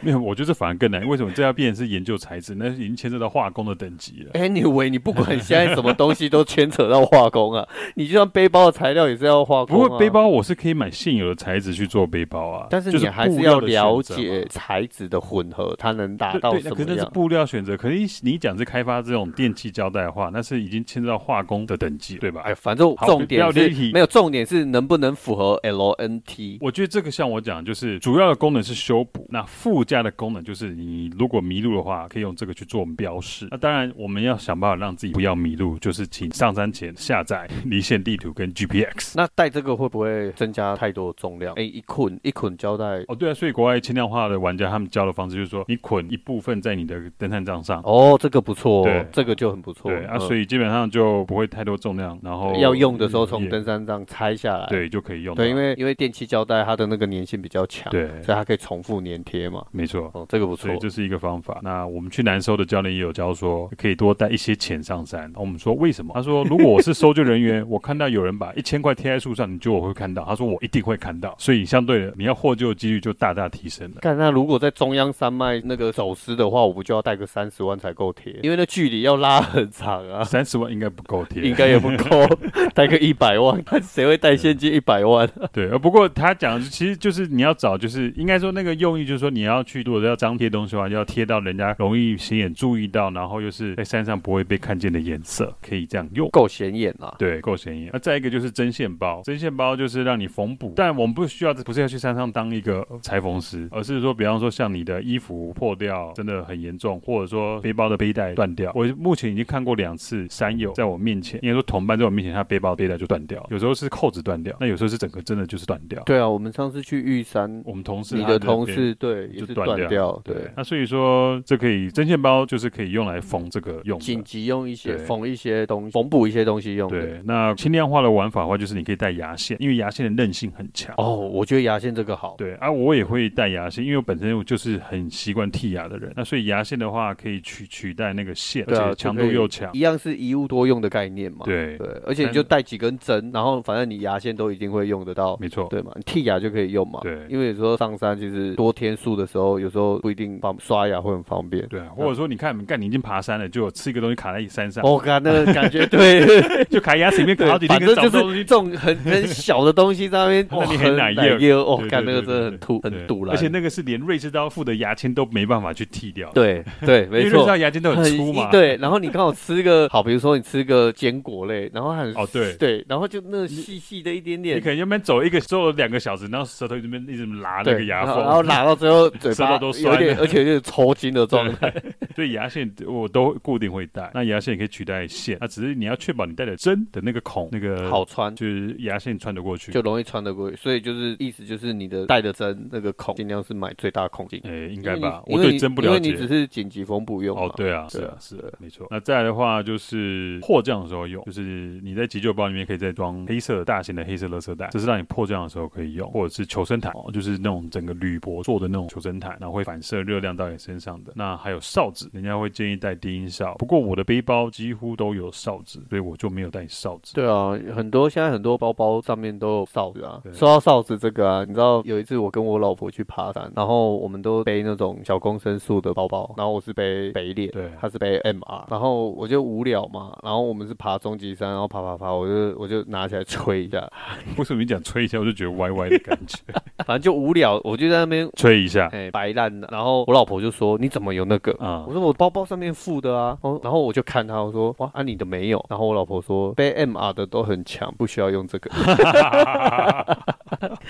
[0.04, 1.06] 没有，我觉得这反而更难。
[1.06, 2.54] 为什么这要变成是研究材质？
[2.56, 4.32] 那已经牵扯到化工的等级了。
[4.32, 7.66] Anyway，你不管现在什么东西都牵扯到化工啊。
[7.96, 9.82] 你就算背包的材料也是要化工啊。
[9.82, 12.66] 不过背包我是可以买现有的材质去做背包啊。
[12.70, 16.74] 但是你还是要了解材质的混合，它能达到什么样？
[16.76, 17.76] 可是那是布料选择。
[17.76, 22.42] 可是你讲是开发这种电器胶带的话，那是已经牵扯到化工的等级，对吧？
[22.44, 26.58] 哎，反正重点是没有重点是能不能符合 LNT。
[26.60, 30.68] 我觉得这个像我讲，就是主要的功能是修补，那附加的功能就是。
[30.78, 33.48] 你如果迷路的话，可以用这个去做标示。
[33.50, 39.14] 那当然，我们要想办法让自己不要迷路，就是请上山前下载离线地图跟 GPX。
[39.16, 41.54] 那带这个会不会增加太多重量？
[41.54, 43.02] 哎，一捆一捆胶带。
[43.08, 47.80] 哦，对啊，所以国外轻量化的玩家他们教的方式就是说，你捆一部分在你的登山杖上。
[47.82, 49.90] 哦，这个不错，对，这个就很不错。
[49.90, 55.34] 对啊，所以基本上就不会太多重量，然后要用的时候从登山杖拆下来，对，就可以用。
[55.34, 59.64] 对，因为因为电器胶带它的那个粘性比较强，对，所以它可以重复粘贴嘛。
[59.78, 61.60] 没错，哦，这个不错，所以这是一个方法。
[61.62, 65.30] 那我们去南收的教练也有教说，可以多带一些钱上山。
[65.36, 66.12] 我们说为什么？
[66.14, 70.24] 他说，如果我是搜救人员，我看到有人把一千块贴在树上，你觉得我会看到？
[70.24, 71.34] 他说我一定会看到。
[71.38, 73.98] 所以相对的，你要获救的几率就大大提升了。
[74.00, 78.32] 看那如果在中央山脉那个走私的话，我不就要带个三十万才够贴？
[78.42, 80.24] 因为那距离要拉很长啊。
[80.24, 82.26] 三十万应该不够贴，应该也不够，
[82.74, 85.28] 带个一百万，看谁会带现金一百万？
[85.52, 92.08] 对，呃，不过他讲的其实就是你要找，就是应该说那个用意就是说你要去，如果要张贴东西的话，就要贴到人家容易。
[92.16, 97.14] 显眼注意到，然后又是在山上不会被看见的颜色，可以这样用，够显眼啊。
[97.18, 97.90] 对，够显眼。
[97.92, 108.72] 那再一个就是针线包，针线包就是让你缝补，但我们不需要，不是要去山上当一个裁缝师，而是说，比方说像你的衣服破掉，真的很严重，或者说背包的背带断掉。
[108.74, 116.02] 我目前已经看过两次山友在我面前，应该说同伴在我面前，他背包背带就断掉，有时候是扣子断掉，那有时候是整个真的就是断掉。
[116.04, 120.36] 对啊，我们上次去玉山，我们同事，你的同事对就断掉，掉，对。
[120.54, 122.18] 那所以说这可以针线。
[122.20, 126.90] 包就是可以用来缝这个用，紧急用一些缝一些东西，缝补一些东西用。
[126.90, 130.92] 对，那轻量化的玩法的话，就是你可以带牙线，因为牙线的韧性很强。
[130.98, 132.34] 哦，我觉得牙线这个好。
[132.36, 136.12] 对啊，我也会带牙线，因为我本身我就是很习惯剔牙的人。
[136.16, 141.44] 那所以牙线的话，可以取取代那个线，而且强度又强，一样是一物多用的概念嘛。
[141.44, 145.92] 对对，而且你就带几根针，然后反正你牙线都一定会用得到，没错，对嘛？
[145.94, 146.98] 你剔牙就可以用嘛。
[147.04, 149.47] 对，因为有时候上山就是多天数的时候。
[149.48, 151.66] 候有时候不一定方刷牙会很方便。
[151.68, 163.32] 对啊，或者说你看，你看你已经爬山了，就有吃一个东西卡在你山上，我靠，那个感觉对， 就卡牙齿里面卡好几天，反正就是这种很很小的东西在那边， 那你很奶油，哦，看那个真的很吐，很堵了。
[163.32, 166.30] 而且那个是连瑞士刀附的牙签都没办法去剔掉。
[166.32, 168.50] 对对， 没错，瑞士刀牙签都很粗嘛。
[168.50, 181.72] 对，然后你刚好吃个好，比如说你吃个坚果类，然后很哦对对，然后就那细细的一点点，你可能那边走一个走了两个小时，然后舌头这边一直拉那个牙缝，然后拉到最后嘴巴都有点，而且就是抽筋的状态。
[182.14, 190.56] 所以牙线我都固定会带，那牙线也可以取代线，那只是你要确保你带的针的那个孔那个好穿，就是牙线穿得过去，就容易穿得过去。
[190.56, 194.40] 所以就是意思就是你的带的针那个孔尽量是买最大孔径。
[194.44, 195.22] 哎，应该吧？
[195.26, 197.36] 我对针不了解，因为你只是紧急缝补用。
[197.38, 198.86] 哦，对啊，是啊，是的，没错。
[198.90, 211.12] 那再来的话就是迫降的时候用，就是你在急救包里面可以再装黑色大型的黑色垃圾袋，这是让你迫降的时候可以用，或者是求生毯，就是那种整个铝箔做的那种求生毯，然后会反射热量到你身上的。
[211.14, 217.14] 那还有哨子，人家会建议带低音哨，不过我的背包几乎都有哨子，所以我就没有带哨子。
[217.14, 220.20] 对啊，很多现在很多包包上面都有哨子啊。
[220.32, 233.88] 说到哨子这个啊，你知道有一次我跟我老婆去爬山，然后我们都背那种小公升数的包包，然后我是背北脸，对，他是背 MR，然后我就无聊嘛，然后我们是爬终极山，然后爬爬爬，我就我就拿起来吹一下。
[234.36, 236.38] 为什么你讲吹一下，我就觉得歪歪的感觉？
[236.86, 239.68] 反正就无聊，我就在那边吹一下，哎，摆烂的。
[239.70, 248.70] 然后我老婆就说：“你怎么有那个？”啊，我说：“我包包上面附的啊。”然后我就看他，我说：“哇，啊你的没有。”然后我老婆说：“背 MR 的都很强，不需要用这个，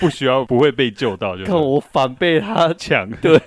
[0.00, 3.40] 不需要，不会被救到。”就看我反被他抢，对。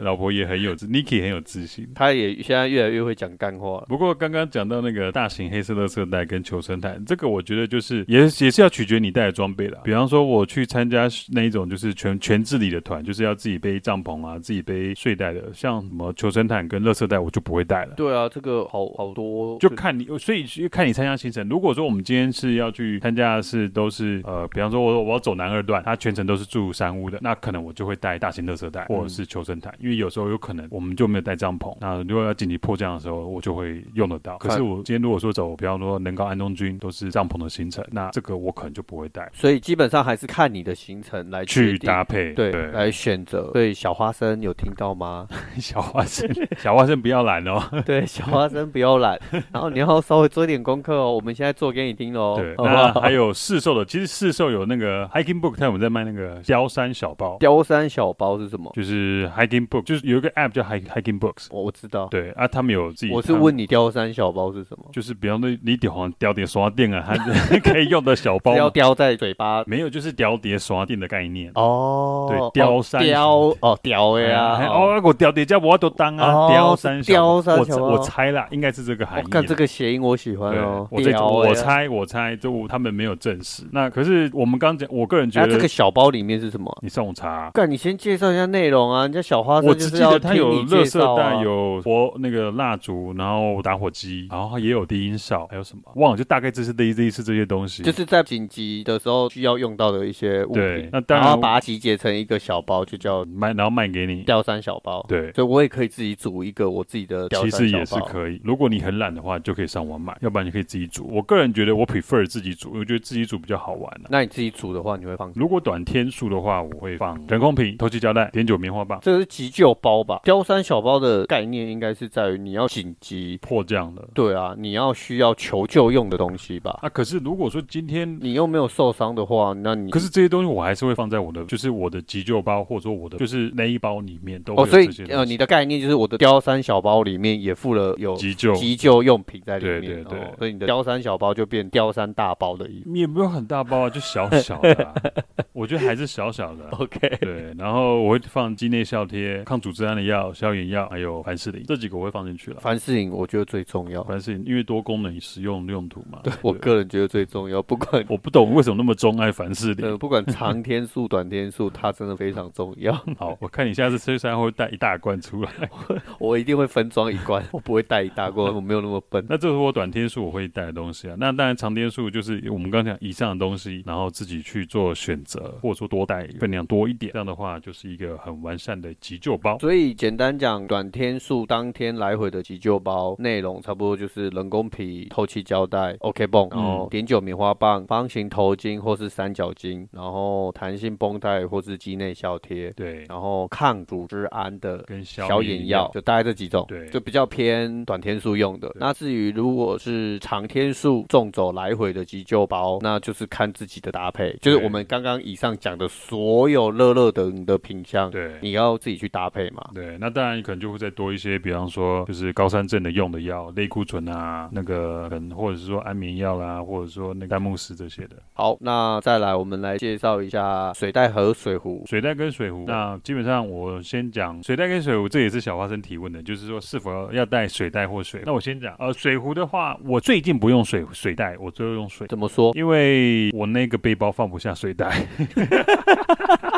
[0.00, 3.84] 老婆也很有自，Niki 很有自信，他也现在越来越会讲干话。
[3.88, 9.80] 不过刚刚讲到那个大型黑色垃圾袋跟求生毯，这个我觉得就是也也是要取决你带的装备了。
[9.84, 17.94] 比方说我去参加那一种就是全全自理的团，就是要自己背帐篷啊，自己背睡袋的，像什么求生毯跟垃圾袋，我就不会带了。
[17.96, 21.48] 对啊，这个好好多，就看你，所以看你参加行程。
[21.48, 29.67] 如果说我们今天是要去参加的是都是呃，比方说我我要走南二段，它全程都是住山屋的，那可能我就会带大型垃圾袋或者是求生毯。
[29.78, 34.38] 因为有时候有可能我们就没有带帐篷，那如果要紧急迫降的时候，我就会用得到。
[34.38, 39.28] 可是我今天如果说走，比方说能高安东军都是帐篷的行程，那这个我可能就不会带。
[39.32, 43.50] 所以基本上还是看你的行程来去搭配，对，对来选择。
[43.52, 45.26] 对，小花生有听到吗？
[45.58, 47.62] 小花生，小花生不要懒哦。
[47.84, 49.18] 对，小花生不要懒，
[49.52, 51.12] 然后你要稍微做一点功课哦。
[51.14, 52.34] 我们现在做给你听哦。
[52.38, 57.36] 对，那还有市售的，其实市售有那个 hiking book，他们在卖那个 雕山小包。
[57.38, 58.70] 雕山小包是什么？
[58.74, 61.46] 就是 hiking book，就是有一个 app 叫 hiking books。
[61.50, 62.06] 我我知道。
[62.10, 63.12] 对啊，他们有自己。
[63.12, 64.84] 我是问你雕山小包是什么？
[64.92, 65.76] 就是比方说你
[66.18, 68.54] 雕碟刷垫啊，它 可以用的小包。
[68.54, 69.64] 要雕在嘴巴？
[69.66, 71.50] 没有，就是雕碟刷垫的概念。
[71.54, 72.26] 哦。
[72.28, 73.02] 对，雕山。
[73.04, 74.66] 雕哦，雕的呀。
[74.68, 76.48] 哦，我雕碟叫我都当啊。
[76.48, 77.56] 雕山小包。
[77.56, 79.28] 我我猜啦，应该是这个含义。
[79.28, 80.86] 看这个谐音，我喜欢哦。
[80.90, 83.64] 我这我猜我猜，就他们没有证实。
[83.72, 85.48] 那可是我们刚讲，我个人觉得。
[85.48, 86.76] 这个小包里面是什么？
[86.82, 87.50] 你上网查。
[87.54, 91.16] 干，你先介绍一下内容啊，人家小花生就是要听你介绍。
[91.16, 96.18] 带有火那个蜡烛，然后打火机，然后也有低音哨，还有什么忘了？
[96.18, 100.62] 就大概这是类类似这些东西，就是在紧急的时候需要用到的一些物品。
[100.62, 105.04] 对，那当然，然后把它集结成一个小包，就叫卖，然后卖给你吊山小包。
[105.08, 107.64] 对，所以我也可以自己组一个我自己的吊山小包。
[107.64, 111.08] 其实也是可以，如果你很懒的话，就可以上网买；要不然你可以自己组。
[111.10, 113.90] 我个人觉得我 prefer 自己组，我觉得自己组比较好玩。
[114.10, 115.32] 那你自己组的话，你会放？
[115.34, 118.98] 如果短天数的话，我会放人工瓶、透气胶带、碘酒棉花棒。
[119.00, 120.20] 这个是急救包吧？
[120.24, 121.88] 雕山小包的概念应该。
[121.98, 126.78] 是在于你要紧急迫降的，对啊，你要需要求救用的东西吧？
[126.80, 134.64] 啊，可是如果说今天你又没有受伤的话，那你可是这些东西我还是会放在我的，就是我的急救包，或者说我的就是那一包里面都哦。
[134.64, 142.88] 所以呃，你的概念就是我的雕山小包里面也附了有急救急救用品在里面，对对对，哦，所以你的雕山小包就变雕山大包的意思。
[142.88, 144.94] 你也没有很大包啊，就小小的，啊，
[145.52, 146.68] 我觉得还是小小的。
[146.78, 152.60] OK，对，然后我会放鸡内效贴、抗组织胺的药、消炎药，还有凡士林，这几个我会放进去了。
[152.60, 156.20] 凡士林我觉得最重要，凡士林因为多功能使用用途嘛。
[156.22, 159.84] 对，我个人觉得最重要，不管我不懂为什么那么钟爱凡士林。
[159.84, 162.92] 呃，不管长天数、短天数，它真的非常重要。
[163.18, 165.50] 好，我看你下次吃山会带一大罐出来，
[166.20, 169.24] 我一定会分装一罐，我不会带一大罐，我没有那么笨。
[169.28, 171.16] 那这是我短天数我会带的东西啊。
[171.18, 175.48] 那当然长天数就是我们刚讲以上的东西，然后自己去做选择。
[175.62, 179.58] 或者说多带分量多一点，这样的话就是一个很完善的急救包。
[179.58, 198.70] 所以简单讲，短天数当天来回的急救包内容差不多就是人工皮、透气胶带、OK 绷，然后碘酒棉花棒、方形头巾或是三角巾，然后弹性绷带或是肌内效贴，对，然后抗组织胺的跟消炎药，就大概这几种，对，就比较偏短天数用的。
[198.74, 209.70] 那至于如果是长天数纵走来回的急救包，那就是看自己的搭配，就是我们刚刚以上讲的所有乐乐等的品相，对，你要自己去搭配嘛。
[209.74, 218.16] 对，那当然可能就会再多一些，比方说就是高山症的用的药，类固醇啊，那个可能或者是说安眠药啦，或者说那个丹木斯这些的。
[218.34, 221.84] 好，那再来我们来介绍一下水袋和水壶。
[221.86, 228.22] 水袋跟水壶，那基本上我先讲水袋跟水壶，这也是小花生提问的，就是说是否要要带水袋或水。
[228.26, 232.06] 那我先讲，呃，水壶的话，我最近不用水水袋，我最后用水。
[232.08, 232.52] 怎么说？
[232.54, 235.06] 因为我那个背包放不下水袋。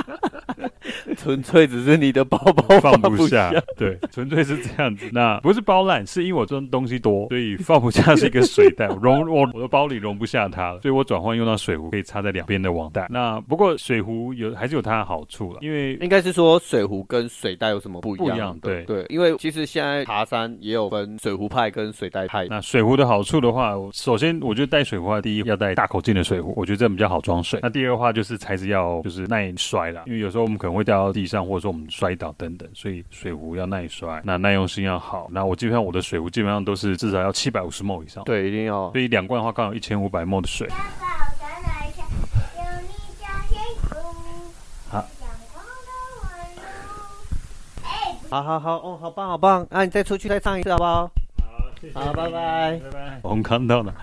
[1.17, 5.09] 纯粹只是你的包包放不下，对，纯粹是这样子。
[5.13, 13.07] 那不是包烂，是因为我装东西多，所以放不下是一个水袋，容我 我的包里容不下它了，所以我转换用到水壶，可以插在两边的网袋。
[13.11, 18.29] 那不过水壶有还是有它的好处了，因为应该是说水壶跟水袋有什么不一样？
[18.29, 22.47] 不一样，对对，因为其实现在爬山也有分水壶派跟水袋派。
[22.49, 27.61] 那水壶的好处的话，首先我觉得带水壶的话，第一要带大口径的水壶，我觉得这样比较好装水。
[27.63, 35.29] 那第二的话就是材质要就是耐摔啦，因为有时候我们可能会掉到地上，或者说我们摔倒等等，所以水壶要耐摔，那耐用性要好。
[35.31, 38.91] 那我基本上我的水壶基本上都是至少要七百五十 ml 以上，对，一定要。
[38.91, 40.69] 所以两罐的话刚好一千五百 ml 的水。
[44.89, 45.07] 好，
[48.29, 51.03] 好好好，哦，好棒好棒，那、啊、你再出去再唱一次好不好？
[51.03, 51.11] 好，
[51.81, 51.95] 谢谢。
[51.95, 53.21] 好，拜拜，拜拜。
[53.23, 53.95] 我们看到了。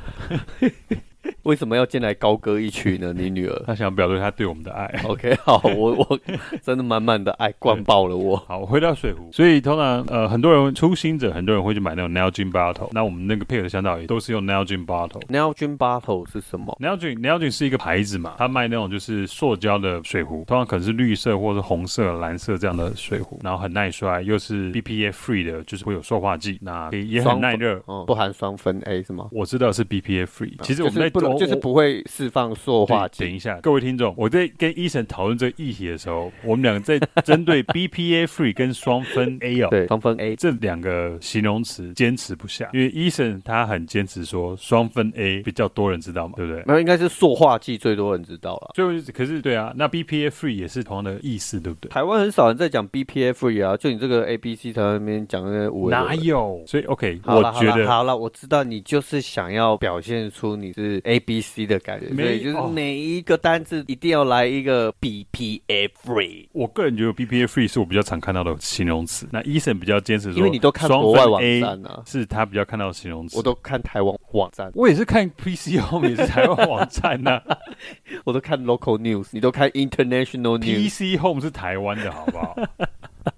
[1.43, 3.13] 为什么要进来高歌一曲呢？
[3.15, 4.85] 你女儿她想表达她对我们的爱。
[5.05, 6.19] OK，好，我我
[6.61, 8.35] 真的满满的爱灌爆了我。
[8.47, 12.89] 好，回到水壶，所以通常呃很多人初心者，很多人会去买那种 Nalgene bottle。
[12.91, 15.21] 那我们那个配合的香皂也都是用 Nalgene bottle。
[15.27, 29.27] Nalgene bottle 是什么？Nalgene Nalgene 是一个牌子嘛，它卖那种就是塑胶的水壶，通常可能是绿色或者红色、蓝色这样的水壶，然后很耐摔，又是 BPA free 的，就是会有塑化剂，那也也很耐热，嗯，不含双酚 A 是吗？
[29.31, 33.23] 我知道是 BPA free，其实我们在不就是不会释放塑化剂。
[33.23, 46.63] 等一下，各位听众，我在跟医生讨论这个议题的时候，我们两个在 针对 BPA free 跟双酚 A 哦，对，双酚 A 这两个形容词坚持不下，因为医生他很坚持说双酚 A 比较多人知道嘛，对不对？
[46.65, 48.71] 那应该是塑化剂最多人知道了。
[48.75, 51.89] 所以可是对啊，那 BPA free 也是同样的意思，对不对？
[51.89, 56.63] 台湾很少人在讲 BPA free 啊，就你这个 ABC 在那边讲那五哪有？
[56.67, 66.47] 所以 OK，我觉得好了，我知道你就是想要表现出你是 ABC 的感觉，所以就是每一个单字一定要来一个 BPA free。
[66.53, 69.27] 我个人觉得 BPA free 是我比较常看到的形容词。
[69.31, 73.37] 那医生比较坚持说，因为你都看国外网站啊，是他比较看到的形容词。
[73.37, 77.41] 我都看台湾网站，我也是看 PC Home，也是台湾网站呐。
[78.25, 80.89] 我都看 local news，你都看 international news。
[80.89, 82.55] PC Home 是台湾的好不好？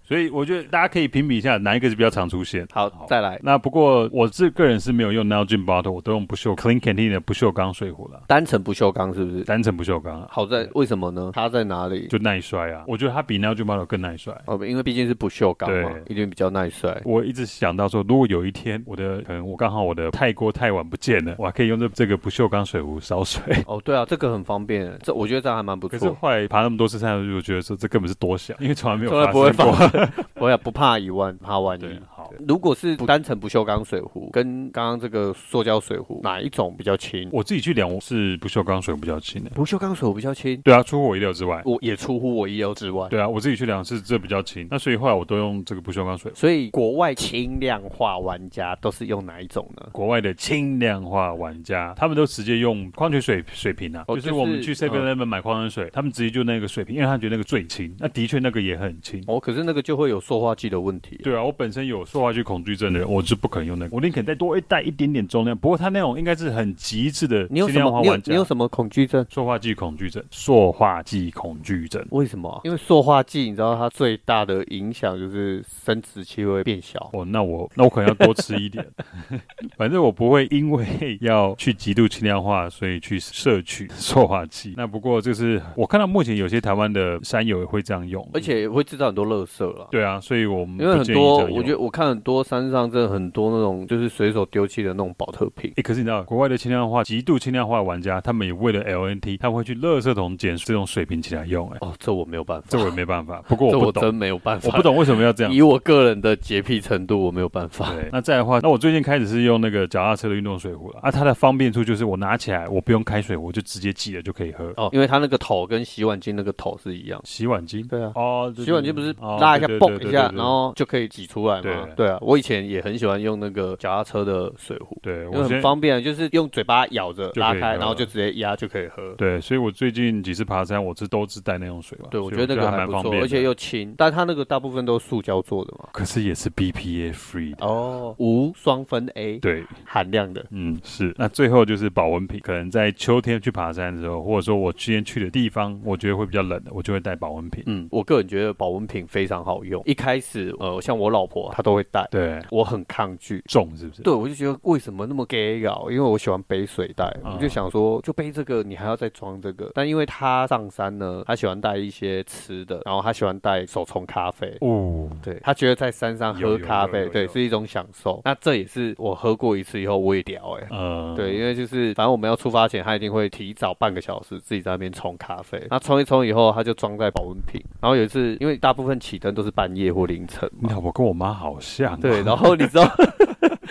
[0.09, 2.67] 所以我觉得大家可以评比一下哪一个是比较常出现。
[2.71, 3.39] 好，好再来。
[3.43, 8.23] 那不过我这个人是没有用 Nalgene bottle，我都用不锈 Klean Kanteen 的不锈钢水壶了。
[8.27, 9.43] 单层不锈钢是不是？
[9.43, 10.27] 单层不锈钢。
[10.31, 11.29] 好在为什么呢？
[11.35, 12.07] 它在哪里？
[12.07, 12.83] 就耐摔啊！
[12.87, 14.33] 我觉得它比 Nalgene bottle 更耐摔。
[14.47, 16.99] 哦，因为毕竟是不锈钢嘛，一定比较耐摔。
[17.05, 23.43] 我一直想到说，如果有一天我的可能我刚好我的泰锅太碗不见了，我还可以用这这个不锈钢水壶烧水。
[23.67, 24.91] 哦，对啊，这个很方便。
[25.03, 25.99] 这我觉得这样还蛮不错。
[25.99, 29.69] 可是后来爬那么多次山，我就觉得说这根本是多想，因为从来没有从来不会发。
[30.35, 31.99] 我也不怕一万，怕万一。
[32.29, 37.27] 好，如果是单层不锈钢水壶，跟刚刚这个塑胶水壶，哪一种比较轻？
[37.31, 39.49] 我自己去量是不锈钢水壶比较轻的。
[39.51, 40.59] 不锈钢水壶比较轻？
[40.61, 41.61] 对啊，出乎我意料之外。
[41.65, 43.07] 我也出乎我意料之外。
[43.09, 46.37] 对啊，我自己去量是这比较轻，那所以后来我都用这个不锈钢水壶。
[46.37, 49.87] 所以国外轻量化玩家都是用哪一种呢？
[49.91, 57.95] 国外的轻量化玩家，他们都直接用矿泉水水瓶啊，就是我们去 Seven Eleven 买矿泉水，他们直接就那个水瓶，因为他觉得那个最轻。
[57.99, 59.23] 那的确那个也很轻。
[59.27, 61.17] 哦，可是那个就会有塑化剂的问题。
[61.23, 65.57] 对啊，我本身有塑化剂恐惧症的人，我是不可能用那个，我宁肯再多一带一点点重量。
[65.57, 67.47] 不过他那种应该是很极致的。
[67.49, 68.01] 你有什么？
[68.01, 69.25] 你有你有什么恐惧症？
[69.29, 70.23] 塑化剂恐惧症。
[70.31, 72.05] 塑化剂恐惧症。
[72.11, 72.61] 为什么？
[72.63, 77.09] 因为塑化剂，你知道它最大的影响就是生殖器会变小。
[77.13, 78.85] 哦，那我那我可能要多吃一点。
[79.77, 84.73] 反正我不会因为要去极度轻量化，所以去摄取塑化剂。
[84.77, 89.87] 那不过就是我看到目前有些台湾的山友也会这样用，而且会制造很多垃圾了。
[89.91, 95.71] 对啊，所以我们因为很多，我觉得我看很很多山上真的很多那种就是随手丢弃的那种保特瓶。
[95.77, 101.69] 哎，可是你知道，国外的轻量化、极度轻量化的玩家，他们也为了 LNT，他们会去垃圾桶捡这种水瓶起来用。
[101.69, 103.41] 哎，哦，这我没有办法，这我也没办法。
[103.47, 105.53] 不过我不懂，这我真没有办法，我不懂为什么要这样。
[105.53, 107.93] 以我个人的洁癖程度，我没有办法。
[107.93, 110.99] 对，那再来的话，那我最近开始是用那个脚踏车的运动水壶了。
[111.01, 114.73] 啊，它的方便处就是我拿起来，我不用开水，我就直接挤了就可以喝。
[114.77, 117.21] 哦，因为它那个头跟洗碗巾那个头是一样。
[117.23, 117.87] 洗碗巾？
[117.87, 118.11] 对啊。
[118.15, 121.87] 哦，洗碗巾不是拉一下，嘣一下，然后就可以挤出来吗？
[121.95, 122.17] 对对啊。
[122.21, 129.13] 我以前也很喜欢用那个脚踏车的水壶，对，我很方便，就是用嘴巴咬着拉开，然后就直接压就可以喝。
[129.17, 132.07] 对，所以我最近几次爬山，我是都是带那种水吧。
[132.11, 133.93] 对，我觉得那个还不错，而且又轻。
[133.97, 135.89] 但它那个大部分都是塑胶做的嘛。
[135.91, 140.45] 可是也是 BPA free 的哦，无双酚 A 对含量的。
[140.51, 141.13] 嗯，是。
[141.17, 147.63] 那最后就是保温瓶，可能在秋天去爬山的时候，或者说我之前去的地方，我觉得会比较冷的，我就会带保温瓶。
[147.67, 149.81] 嗯，我个人觉得保温瓶非常好用。
[149.85, 154.01] 一开始呃，像我老婆她都会带，对我很抗拒，重是不是？
[154.01, 155.87] 对，我就觉得为什么那么 gay 搞？
[155.89, 159.71] 因为我喜欢背水袋，我就想说，就背这个，你还要再装这个。
[159.73, 164.55] 但因为他上山呢，他喜欢带一些吃的，然后他喜欢带手冲咖啡。
[164.61, 168.21] 哦，对，他觉得在山上喝咖啡，对，是一种享受。
[168.25, 175.61] 那这也是我喝过一次以后我也屌哎，嗯，对，因为就是反正我们要出发前，他一定会提早半个小时自己在那边冲咖啡。
[175.69, 177.61] 那冲一冲以后，他就装在保温瓶。
[177.81, 181.59] 然后有一次，因为大部分起灯都是半夜或凌晨，你好，我跟我妈好
[182.01, 182.89] 对，然后你知道。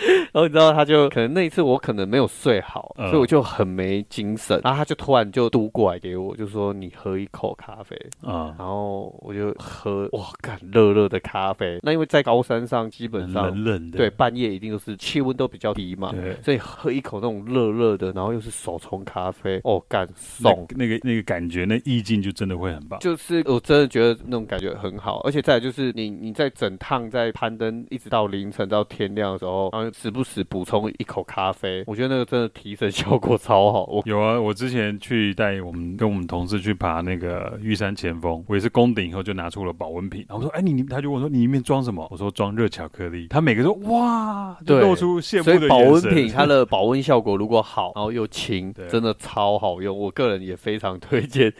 [0.31, 4.59] 然后你知道，他就可能那一次我可能没有睡好，所以我就很没精神。
[4.63, 11.79] 然后他就突然就嘟过来给我，就说：“你喝一口咖啡。”啊，然后我就喝，哇，干热热的咖啡。
[11.81, 22.99] 那因为在高山上，基本上冷冷的，对，半夜一定都是气温都比较低嘛，所以喝一口那种热热的，然后又是手冲咖啡，哦，干爽那个那个感觉，那意境就真的会很棒。
[22.99, 33.85] 就是我真的觉得那种感觉很好，而且再来就是你你在整趟在攀登，一直到凌晨到天亮的时候，然后时不时补充一口咖啡，我觉得那个真的提神效果超好。
[33.85, 45.57] 我有啊，我之前去带我们跟我们同事去爬那个玉山前锋，我也是攻顶以后就拿出了保温瓶，然后我说：“哎，你他就问我说你里面装什么？”我说：“装热巧克力。”他每个说哇，就露出羡慕的。
[45.57, 49.97] 所以保温瓶 它的保温效果如果好，然后又轻，真的超好用。
[49.97, 51.51] 我个人也非常推荐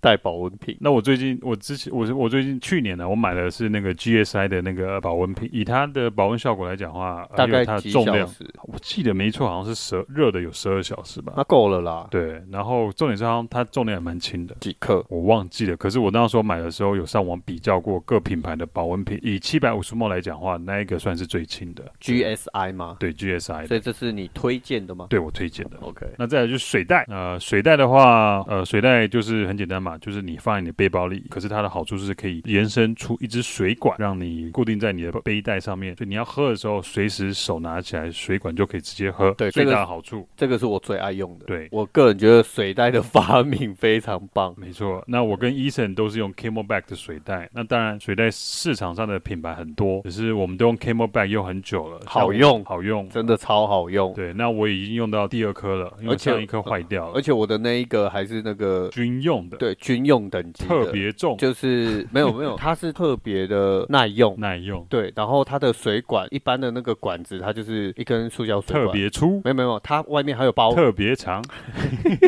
[0.00, 0.76] 带保温瓶。
[0.80, 8.28] 那我最近我之前我是我最近去年呢，我买的是那个 GSI 的那个保温瓶，以它的保温效果来讲的话，大概它的重量。
[8.62, 12.06] 我记得没错，好像是十热的有十二小时吧，那够了啦。
[12.10, 15.76] 对，然后重点是它它重量也蛮轻的，几克我忘记了。
[15.76, 21.84] 可是我那时候买的时候有上网比较过各品牌的保温瓶，以七百五十 ml 来讲话，那一个算是最轻的。
[22.00, 22.96] GSI 吗？
[22.98, 23.66] 对，GSI。
[23.66, 25.06] 所以这是你推荐的吗？
[25.10, 25.76] 对，我推荐的。
[25.80, 26.06] OK。
[26.18, 31.24] 那再来就是水袋，呃，水袋的话，呃，水袋就是很简单嘛，就是你放在你的背包里。
[31.30, 39.32] 可是它的好处是可以延伸出一支水管，让你固定在你的背带上面，所以你要喝的时候，随时手拿起来，水管就可以直接喝。
[39.32, 41.46] 对，最大的好处，这个是我最爱用的。
[41.46, 44.54] 对，我个人觉得水袋的发明非常棒。
[44.56, 47.48] 没错，那我跟 Eason 都是用 Camelback 的水袋。
[47.52, 54.14] 那当然，水袋市场上的品牌很多，可是我们都用 Camelback 用很久了，好用，好用，真的超好用。
[54.14, 57.12] 对，那我已经用到第二颗了，因为上一颗坏掉了。
[57.14, 64.84] 而且我的那一个还是那个军用的，对，军用等级，特别重，就是没有没有， 它是特别的耐用，耐用。
[64.88, 69.40] 对，然后它的水管一般的那个管子，它就是一根塑胶水管，特别粗。
[69.44, 71.40] 没有没有，它外面还有包，特别长。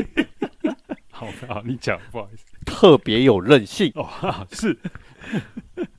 [1.10, 4.08] 好，好，你讲，不好意思，特别有韧性哦，
[4.52, 4.78] 是。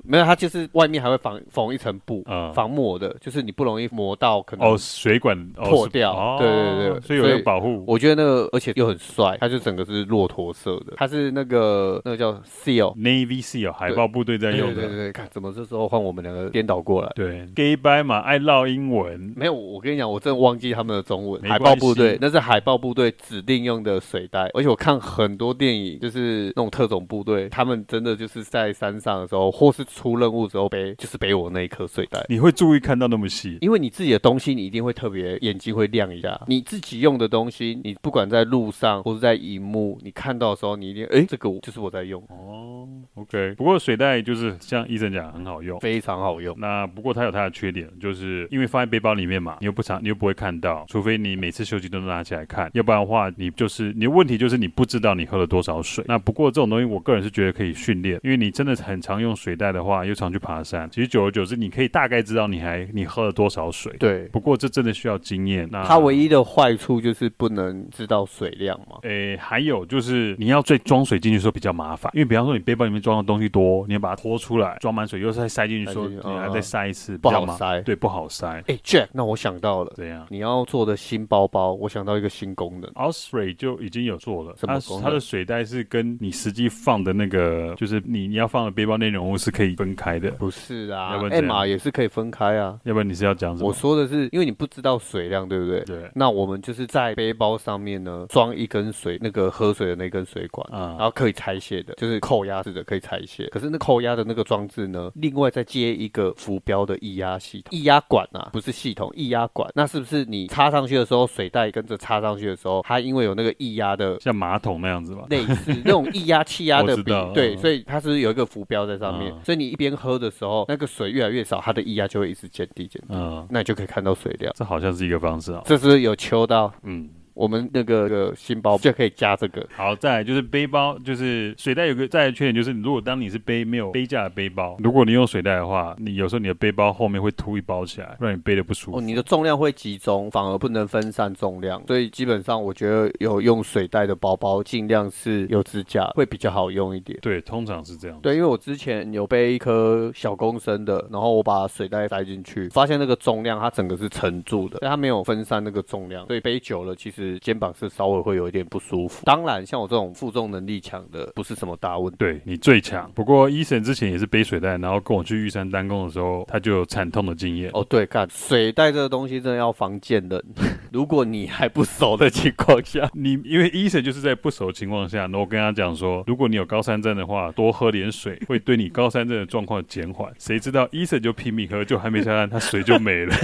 [0.10, 7.84] 没有，它就是外面还会防缝一层布，嗯，防磨的，就是你不容易磨到可能哦水管破掉，对对对，所以有个保护。
[7.88, 32.26] 我觉得那个而且又很帅，它就整个是骆驼色的，它是那个那个叫 Seal Navy Seal 海豹部队在用的，对对对，看怎么这时候换我们两个颠倒过来，对，Gay bye 嘛，爱唠英文，没有，我跟你讲，我真的忘记他们的中文，海豹部队那是海豹部队指定用的水袋，而且我看很多电影，就是那种特种部队，他们真的就是在山上的时候，或是出任务之后背，就是背我那一颗睡袋。
[32.30, 36.40] 你会注意看到那么细，因为你自己的东西，你一定会特别眼睛会亮一下。
[36.48, 42.79] 你自己用的东西，你不管在路上或是在荧幕，你看到的时候，你一定哎，这个就是我在用哦。
[43.20, 46.56] OK，不过水袋就是像医生讲，很好用，非常好用。
[46.58, 56.04] 那不过它有它的缺点，就是因为放在背包里面嘛，你又不常，你又不会看到，除非你每次休息都能拿起来看，要不然的话，你就是你的问题就是你不知道你喝了多少水。
[56.08, 63.92] 那不过这种东西，我个人是觉得可以训练，因为你真的很常用水袋的话，又常去爬山，其实久而久之，你可以大概知道你还你喝了多少水。
[64.00, 65.68] 对，不过这真的需要经验。
[65.72, 68.98] 那它唯一的坏处就是不能知道水量嘛。
[69.02, 78.64] 诶，还有就是你要再装水进去的时候比较麻烦，因为比方说你背包里面面装的东西多，你要把它拖出来，装满水又再塞进去，说你还再塞一次，不好塞，对，不好塞。
[78.68, 80.28] 哎，Jack，那我想到了，怎样？
[80.30, 85.04] 你要做的新包包，我想到一个新功能，Osprey 就已经有做了，什么功能？
[85.04, 90.30] 它的水袋是跟你实际放的那个，就是你你要放的背包内容物是可以分开的。
[90.32, 92.80] 不是啊，Emma 也是可以分开啊。
[92.84, 93.68] 要不然你是要讲什么？
[93.68, 95.82] 我说的是，因为你不知道水量，对不对？
[95.86, 96.12] 对。
[96.14, 103.48] 那我们就是在背包上面呢，装一根水，那个喝水的那根水管，啊，然后可以拆卸的，就是扣压式的可以拆卸。
[103.48, 109.70] 可是那扣压的那个装置呢，另外再接一个浮标的液压系统，液压管啊，不是系统，液压管。
[109.76, 115.26] 那是不是你插上去的时候，水袋跟着插上去的时候，它因为有那个液压的，像马桶那样子吧？
[115.30, 124.54] 类似那种液压气压的 比，对，所以它是有一个浮标在上面，所以你一边喝的时候，那个水越来越少，它的液压就会一直减低减低，嗯，那你就可以看到水量。
[124.56, 127.10] 这好像是一个方式啊，这是有秋到，嗯。
[127.40, 129.66] 我们那个个新包就可以加这个。
[129.74, 138.98] 好，再来就是背包，就是水袋有个再来缺点就是，如果当你是背没有背架的背包，如果你用水袋的话，你有时候你的背包后面会凸一包起来，让你背的不舒服。
[138.98, 141.82] 哦，你的重量会集中，反而不能分散重量。
[141.88, 147.18] 所以基本上我觉得有用水袋的包包，尽量是有支架，会比较好用一点。
[147.22, 148.20] 对，通常是这样。
[148.22, 158.10] 对，因为我之前有背一颗小公升的，然后我把水袋塞进去，发现那个重量它整个是沉住的，但它没有分散那个重量，所以背久了其实肩膀是稍。
[158.10, 159.24] 微会有一点不舒服。
[159.24, 162.18] 当然，像我这种负重能力强的，不是什么大问题。
[162.18, 163.08] 对，你最强。
[163.14, 167.70] 不过，Eason 之前也是背水袋，然后跟我去玉山单攻的时候，他就有惨痛的经验。
[167.76, 170.44] 哦，对，看水袋这个东西真的要防见人。
[170.92, 180.34] 如果你还不熟的情况下， 你因为 Eason 就是在不熟的情况下，然后我跟他讲说，如果你有高山症的话，多喝点水会对你高山症的状况减缓。
[180.40, 183.36] 谁知道 Eason 就拼命喝，就还没下山，他水就没了。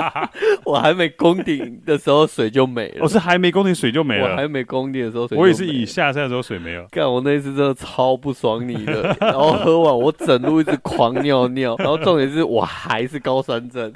[0.64, 3.00] 我还没攻顶的时候水就没了。
[3.02, 4.30] 我是还没攻顶水就没了。
[4.30, 6.86] 我还没攻顶的时候水，我也是以下山的时候水没有。
[6.90, 13.92] 干，我那一次真的超不爽你的， 然后喝完我整路一直狂尿尿， 然后重点是我还是高山症，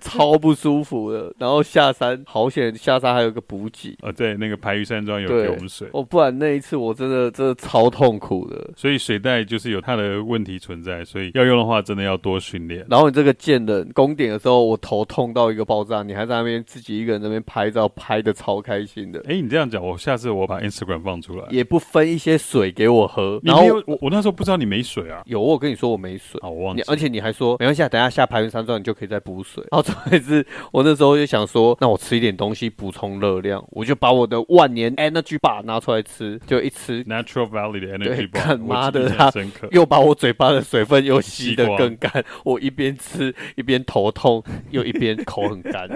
[0.00, 1.32] 超不舒服的。
[1.38, 3.96] 然后下山好险，下山还有个补给。
[4.02, 5.88] 啊，对，那个排云山庄有给我们水。
[5.92, 8.70] 哦，不然那一次我真的真的超痛苦的。
[8.76, 12.84] 所以水袋就是有它的问题存在，所以要用的话真的要多训练。
[12.88, 19.22] 然后你这个贱人，攻顶的时候我头痛到一个爆炸，你还在那边自己一个人那边拍照，拍的超开心的。
[19.28, 23.38] 哎，你这样讲，我下次我把 Instagram 放出来，也不分一些水给我喝。
[23.44, 26.82] 然后我我那时候不知道你没水啊，有我跟你说我没水，好，我忘记。
[26.86, 29.62] 而且你还说没关系，等下下排云山庄你就可以再补水。
[29.70, 39.30] 然后重点是我那时候就想说，那我吃一点东西补充热量，我就把我的万年 Energy Bar 拿出来吃，就一吃 Natural Valley 的 Energy Bar，干妈的他
[39.70, 45.88] 又把我嘴巴的水分又吸得更干，我一边吃一边头痛，又一边口很干。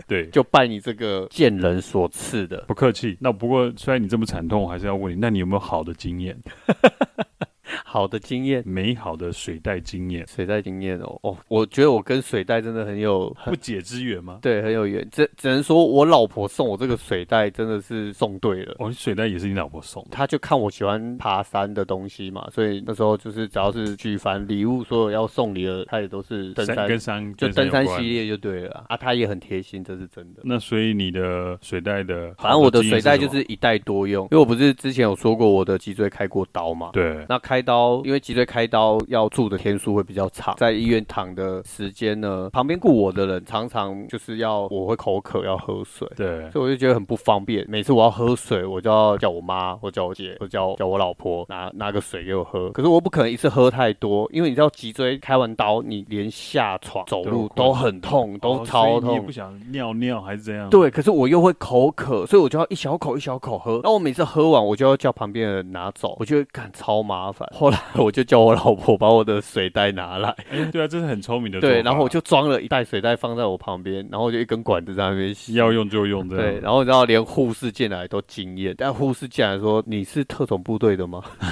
[0.06, 3.16] 对，就拜你这个贱人所赐的，不客气。
[3.20, 6.36] 那不过虽然你这么惨痛，我还是要问你，那你有没有好的经验？
[7.84, 14.38] 好的经验，美好的水袋经验，水袋经验哦哦，我觉得我跟水袋真的很有很不解之缘吗？
[14.42, 15.06] 对，很有缘。
[15.10, 18.74] 只只能说我老婆送我这个水袋真的是送对了。
[18.78, 28.96] 哦，水袋也是你老婆送的，她就看我喜欢爬山的东西嘛，所以那时候就是只要是举凡礼物，所有要送礼的，她也都是登山跟山就登山系列就对了啊。
[28.96, 30.40] 她也很贴心，这是真的。
[30.44, 36.90] 那所以你的水袋的，反正我的水袋就是一袋多用，因为我不是之前有说过我的脊椎开过刀嘛？
[36.92, 47.66] 对，那开刀因为脊椎开刀要住的天数会比较长，在医院躺的时间呢，旁边顾我的人常常就是要我会口渴要喝水，对，所以我就觉得很不方便。
[47.68, 52.70] 每次我要喝水，我就要叫我妈或叫我姐或叫叫我老婆拿拿个水给我喝。
[52.70, 59.10] 可是我不可能一次喝太多，因为你知道脊椎开完刀，你连下床走路都很痛，都超痛。
[59.10, 60.70] 你也不想尿尿还是这样？
[60.70, 63.80] 对，可是我又会口渴，所以我就要一小口一小口喝。
[63.82, 67.48] 那我每次喝完，我就要叫旁边的人拿走，我觉得干超麻烦。
[67.56, 68.56] 后来我就叫我。
[68.56, 71.60] 老婆把我的水袋拿来， 哎，对啊，这是很聪明的。
[71.60, 76.38] 对，然后我就装了一袋水袋放在我旁边，然后就一根管子在那边吸，要用就用的。
[76.38, 81.22] 对，然后然后连护士进来都惊艳，但护士进来说：“你是特种部队的吗？”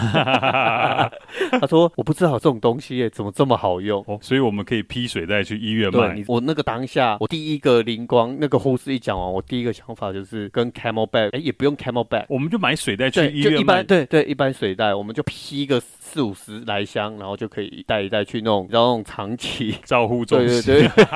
[1.61, 6.15] 他说：“我不知道这种东西耶，怎么这么好用？”哦，所以我们可以批水袋去医院卖。
[6.15, 13.61] 对，我那个当下，我第一个灵光，那个护士一讲完，我第一个想法就是跟 CamelBak，哎，也不用 CamelBak，我们就买水袋去医院卖。
[13.61, 15.83] 一般对对，一般水袋，我们就批个。
[16.01, 20.63] 四五十来箱，然后就可以一袋一袋去弄，然后那种长期 照护中心。
[20.63, 21.07] 对对对。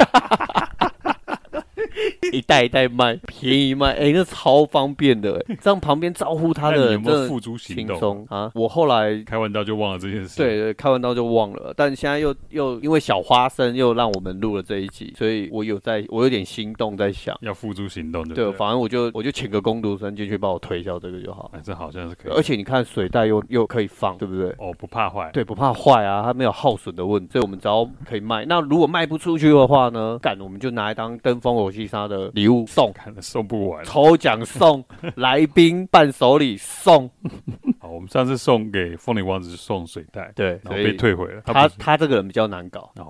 [2.32, 8.50] 一袋一袋卖，便宜卖， 哎、欸，那超方便的，这样旁边招呼他的 人，有没有付诸行动啊？
[8.54, 24.50] 我后来开完刀就忘了这件事，对对，开完刀就忘了，但现在又又因为小花生又让我们录了这一集，所以我有在，我有点心动，在想要付诸行动，对，反正我就我就请个工读生进去帮我推销这个就好，哎，这好像是可以，而且你看水袋又又可以放，对不对？
[24.58, 28.44] 哦，不怕坏，对，不怕坏啊，它没有耗损的问题，所以我们只要可以卖。
[28.44, 30.18] 那如果卖不出去的话呢？
[30.20, 34.84] 干，我们就拿来当登峰游戏沙的礼物送，看了送不完，抽奖送，
[35.16, 37.10] 来宾伴手礼送。
[37.80, 41.42] 好，我们上次送给凤梨王子送水袋，对，然后被退回了。
[41.46, 42.92] 他他，他这个人比较难搞。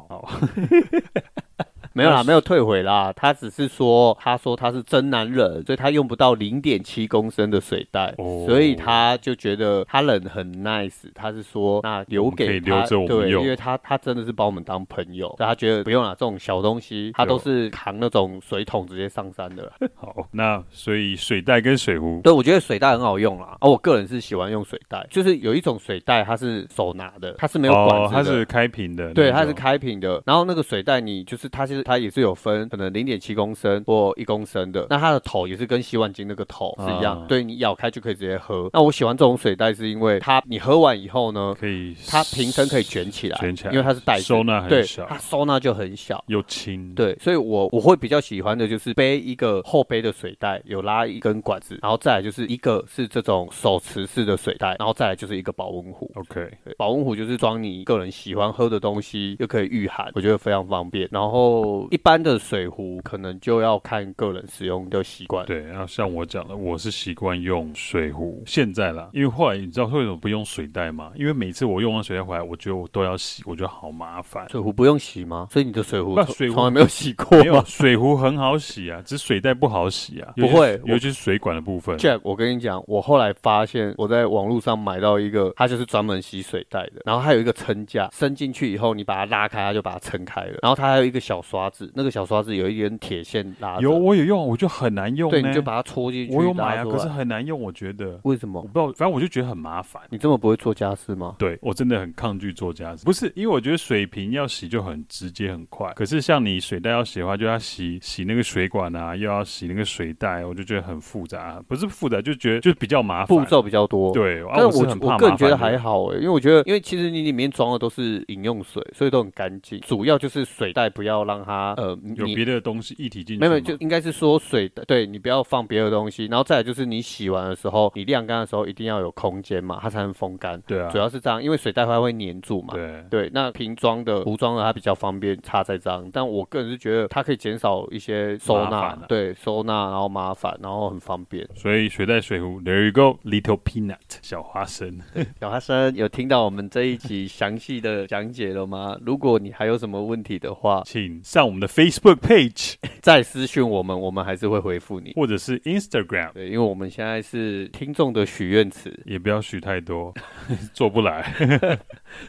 [1.99, 3.13] 没有啦，没有退回啦。
[3.17, 11.11] 他只是说，他说他是真男人，所以他用不到零点七公升的水袋，哦，所以他就觉得他人很 nice。
[11.13, 19.73] 他是说，那留给他，对，因为他他真的是把我们当朋友，所以他觉得不用啦，这种小东西他都是扛那种水桶直接上山的。
[19.97, 23.57] 好，那所以水袋跟水壶，对，我觉得水袋很好用啦。
[23.61, 30.23] 而、啊、我个人是喜欢用水袋，就是有一种水袋它是手拿的，它是没有管子的，哦、它是开瓶的，对，它是开瓶的。
[30.25, 31.83] 然后那个水袋你就是它是。
[31.89, 34.87] 它也是有分，可能零点七公升或一公升的。
[34.91, 38.69] 那它的头也是跟洗碗巾那个头是一样，啊、对，你咬开就可以直接喝。
[38.75, 46.95] 那我喜欢这种水袋，是因为它你喝完以后呢，可以它瓶身可以卷起来，卷起来，因为它是袋子，收纳很小，对，它收纳就很小又轻。
[46.95, 56.11] 对，所以我我会比较喜欢的就是背一个后背的水袋，有拉一根管子，然后再来就是一个是这种手持式的水袋，然后再来就是一个保温壶。
[56.15, 61.09] OK，保温壶就是装你个人喜欢喝的东西，又可以御寒，我觉得非常方便。
[61.11, 62.69] 然后一般的水。
[62.69, 65.45] 壶可能就要看个人使用的习惯。
[65.47, 68.43] 对，然后像我讲的，我是习惯用水壶。
[68.47, 71.11] 现在啦，因为后来你知道为什么不用水袋吗？
[71.17, 74.49] 因为每次我用完水袋回来，我觉得我都要洗，我觉得好麻烦。
[74.51, 75.49] 水壶不用洗吗？
[75.51, 77.45] 所以你的水壶水从来没有洗过吗？
[77.45, 80.33] 没有，水壶很好洗啊， 只是水袋不好洗啊。
[80.37, 81.97] 不会，尤其是水管的部分。
[81.99, 90.59] Jack，我跟你讲，我后来发现我在网络上买到一个，它就是专门洗水袋的，然后它有一个撑架，伸进去以后你把它拉开，它就把它撑开了。
[90.63, 93.19] 然后它还有一个小刷子，那个小刷子有一根铁。
[93.29, 95.31] 线拉有我有用，我就很难用。
[95.31, 96.35] 对，你就把它戳进去。
[96.35, 98.19] 我有买啊，可是很难用，我觉得。
[98.23, 98.59] 为什么？
[98.63, 100.03] 我不知道，反正我就觉得很麻烦。
[100.09, 101.37] 你这么不会做家事吗？
[101.39, 103.05] 对，我真的很抗拒做家事。
[103.05, 111.63] 不是，因为我觉得水瓶要洗就很直接很快，可是像你水袋要洗的话，就要洗洗那个水管啊，又要洗那个水袋，我就觉得很复杂。
[111.69, 114.11] 不是复杂，就觉得就比较麻烦，步骤比较多。
[114.15, 119.79] 对，但我我个人觉得还好哎，因为我觉得，因为其实你里面装的都是饮用水，所以都很干净。
[119.81, 123.41] 主要就是水袋不要让它呃有别的东西一体进去。
[123.41, 123.99] 没有，就应该。
[123.99, 130.61] 是说水的，对，你不要放别的东西，然后再来就是你洗完的时候，你晾干的时候一定要有空间嘛，它才能风干。
[130.69, 132.75] 对啊，主要是这样，因为水袋它会粘住嘛。
[132.75, 141.45] 对对，那瓶装的、壶装的它比较方便插在这样，但我个人是觉得它可以减少一些收纳，啊、对，收纳然后麻烦，然后很方便。
[141.57, 145.01] 所以水袋水壶，There you go，Little Peanut，小花生，
[145.41, 148.97] 小花生有听到我们这一集详细的讲解了吗？
[149.05, 154.79] 如果你还有什么问题的话，请上我们的 Facebook page， 再私讯我们，我们还是会回。
[154.79, 160.15] 复你，或者是 Instagram，对，因为我们现在是听众的许愿池， 也不要许太多，
[160.73, 161.79] 做不来。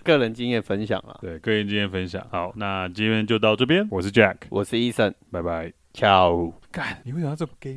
[0.04, 2.26] 个人经验分享啊，对，个人经验分享。
[2.32, 6.52] 好，那今天就到这边，我是 Jack，我是 Eason，拜拜，ciao。
[6.72, 7.68] 干，你为什么要这么 gay？